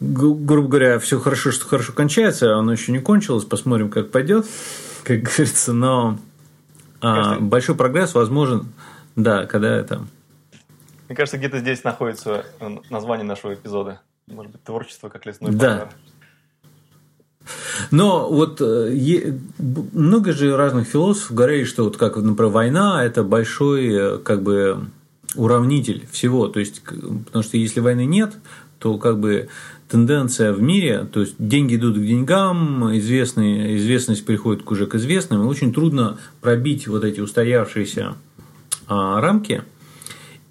Грубо 0.00 0.68
говоря, 0.68 0.98
все 0.98 1.18
хорошо, 1.18 1.50
что 1.50 1.66
хорошо 1.66 1.92
кончается, 1.92 2.56
оно 2.56 2.72
еще 2.72 2.92
не 2.92 3.00
кончилось, 3.00 3.44
посмотрим, 3.44 3.90
как 3.90 4.11
пойдет, 4.11 4.46
как 5.04 5.22
говорится, 5.22 5.72
но 5.72 6.18
а, 7.00 7.38
большой 7.40 7.74
прогресс 7.74 8.14
возможен, 8.14 8.68
да, 9.16 9.46
когда 9.46 9.74
это... 9.74 10.06
Мне 11.08 11.16
кажется, 11.16 11.38
где-то 11.38 11.58
здесь 11.58 11.84
находится 11.84 12.44
название 12.90 13.24
нашего 13.24 13.54
эпизода. 13.54 14.02
Может 14.26 14.52
быть, 14.52 14.62
творчество 14.62 15.08
как 15.08 15.24
лесной 15.24 15.52
да. 15.52 15.70
пожар. 15.70 15.88
Но 17.90 18.28
вот 18.28 18.61
э, 18.61 18.90
е, 18.92 19.38
много 19.58 20.32
же 20.32 20.54
разных 20.54 20.87
философов 20.87 21.34
говорили, 21.34 21.64
что 21.64 21.84
вот 21.84 21.96
как, 21.96 22.16
например, 22.16 22.52
война– 22.52 23.02
это 23.04 23.22
большой 23.22 23.88
э, 23.88 24.18
как 24.18 24.42
бы 24.42 24.87
уравнитель 25.35 26.07
всего. 26.11 26.49
То 26.49 26.61
есть, 26.61 26.83
потому 26.83 27.43
что 27.43 27.57
если 27.57 27.81
войны 27.81 28.07
нет, 28.07 28.37
то 28.79 28.97
как 28.99 29.19
бы 29.19 29.49
тенденция 29.88 30.53
в 30.53 30.61
мире, 30.61 31.09
то 31.11 31.21
есть 31.21 31.35
деньги 31.38 31.77
идут 31.77 31.97
к 31.97 32.01
деньгам, 32.01 32.97
известные, 32.99 33.77
известность 33.77 34.25
приходит 34.25 34.71
уже 34.71 34.87
к 34.87 34.95
известным, 34.95 35.43
и 35.43 35.47
очень 35.47 35.73
трудно 35.73 36.19
пробить 36.41 36.87
вот 36.87 37.05
эти 37.05 37.21
устоявшиеся 37.21 38.14
а, 38.87 39.21
рамки. 39.21 39.62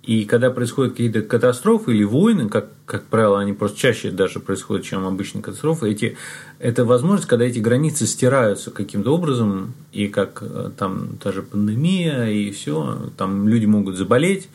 И 0.07 0.25
когда 0.25 0.49
происходят 0.49 0.93
какие-то 0.93 1.21
катастрофы 1.21 1.93
или 1.93 2.03
войны, 2.03 2.49
как, 2.49 2.69
как 2.85 3.03
правило, 3.03 3.39
они 3.39 3.53
просто 3.53 3.77
чаще 3.77 4.09
даже 4.09 4.39
происходят, 4.39 4.85
чем 4.85 5.05
обычные 5.05 5.43
катастрофы, 5.43 5.91
эти, 5.91 6.17
это 6.57 6.85
возможность, 6.85 7.27
когда 7.27 7.45
эти 7.45 7.59
границы 7.59 8.07
стираются 8.07 8.71
каким-то 8.71 9.13
образом, 9.13 9.73
и 9.91 10.07
как 10.07 10.41
э, 10.41 10.71
там 10.75 11.17
та 11.21 11.31
же 11.31 11.43
пандемия, 11.43 12.25
и 12.25 12.51
все, 12.51 13.11
там 13.17 13.47
люди 13.47 13.65
могут 13.65 13.97
заболеть, 13.97 14.47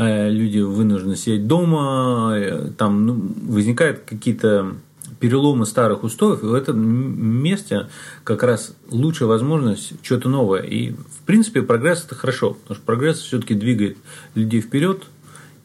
Э, 0.00 0.30
люди 0.30 0.60
вынуждены 0.60 1.16
сидеть 1.16 1.48
дома, 1.48 2.32
э, 2.36 2.70
там 2.78 3.04
ну, 3.04 3.34
возникают 3.48 4.02
какие-то 4.06 4.74
переломы 5.20 5.66
старых 5.66 6.04
устоев, 6.04 6.42
и 6.42 6.46
в 6.46 6.54
этом 6.54 6.78
месте 6.78 7.88
как 8.24 8.42
раз 8.42 8.76
лучшая 8.90 9.28
возможность 9.28 10.04
что-то 10.04 10.28
новое. 10.28 10.62
И, 10.62 10.92
в 10.92 11.22
принципе, 11.26 11.62
прогресс– 11.62 12.04
это 12.06 12.14
хорошо, 12.14 12.54
потому 12.54 12.76
что 12.76 12.84
прогресс 12.84 13.18
все-таки 13.18 13.54
двигает 13.54 13.98
людей 14.34 14.60
вперед, 14.60 15.04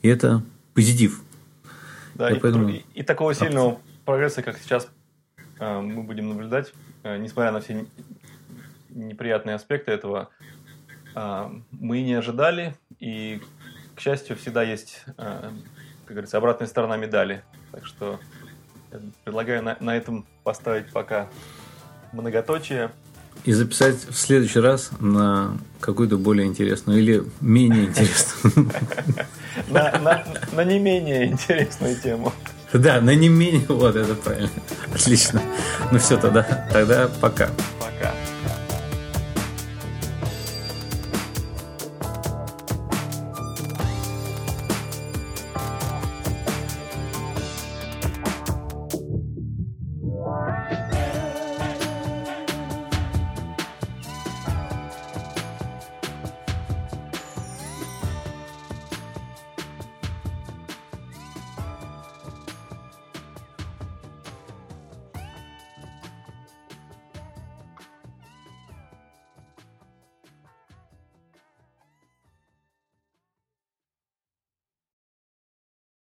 и 0.02 0.08
это 0.08 0.44
позитив. 0.74 1.22
Да, 2.16 2.32
и, 2.32 2.40
поэтому... 2.40 2.70
и, 2.70 2.84
и 2.94 3.04
такого 3.04 3.34
сильного 3.34 3.80
прогресса, 4.06 4.42
как 4.42 4.58
сейчас 4.58 4.88
э, 5.60 5.80
мы 5.82 6.04
будем 6.04 6.30
наблюдать, 6.30 6.74
несмотря 7.04 7.52
на 7.52 7.62
все 7.62 7.86
неприятные 8.90 9.56
аспекты 9.56 9.92
этого, 9.92 10.30
мы 11.16 12.02
не 12.02 12.14
ожидали, 12.14 12.76
и 13.00 13.42
к 13.96 14.00
счастью, 14.00 14.36
всегда 14.36 14.64
есть, 14.64 15.04
э, 15.18 15.52
как 16.06 16.08
говорится, 16.08 16.38
обратная 16.38 16.68
сторона 16.68 16.98
медали. 16.98 17.44
Так 17.72 17.86
что 17.86 18.20
предлагаю 19.24 19.64
на, 19.64 19.78
на 19.80 19.96
этом 19.96 20.26
поставить 20.44 20.92
пока 20.92 21.28
многоточие. 22.12 22.92
И 23.46 23.52
записать 23.52 23.96
в 24.10 24.16
следующий 24.16 24.60
раз 24.60 24.92
на 25.00 25.58
какую-то 25.80 26.18
более 26.18 26.48
интересную 26.48 27.00
или 27.00 27.24
менее 27.42 27.86
интересную. 27.86 28.72
На 29.70 30.64
не 30.64 30.80
менее 30.80 31.28
интересную 31.28 31.96
тему. 31.96 32.32
Да, 32.74 33.02
на 33.02 33.14
не 33.14 33.30
менее, 33.30 33.66
вот 33.68 33.96
это 33.96 34.16
правильно. 34.16 34.50
Отлично. 34.94 35.42
Ну 35.92 36.00
все, 36.00 36.18
тогда, 36.18 36.68
тогда 36.72 37.08
пока. 37.22 37.50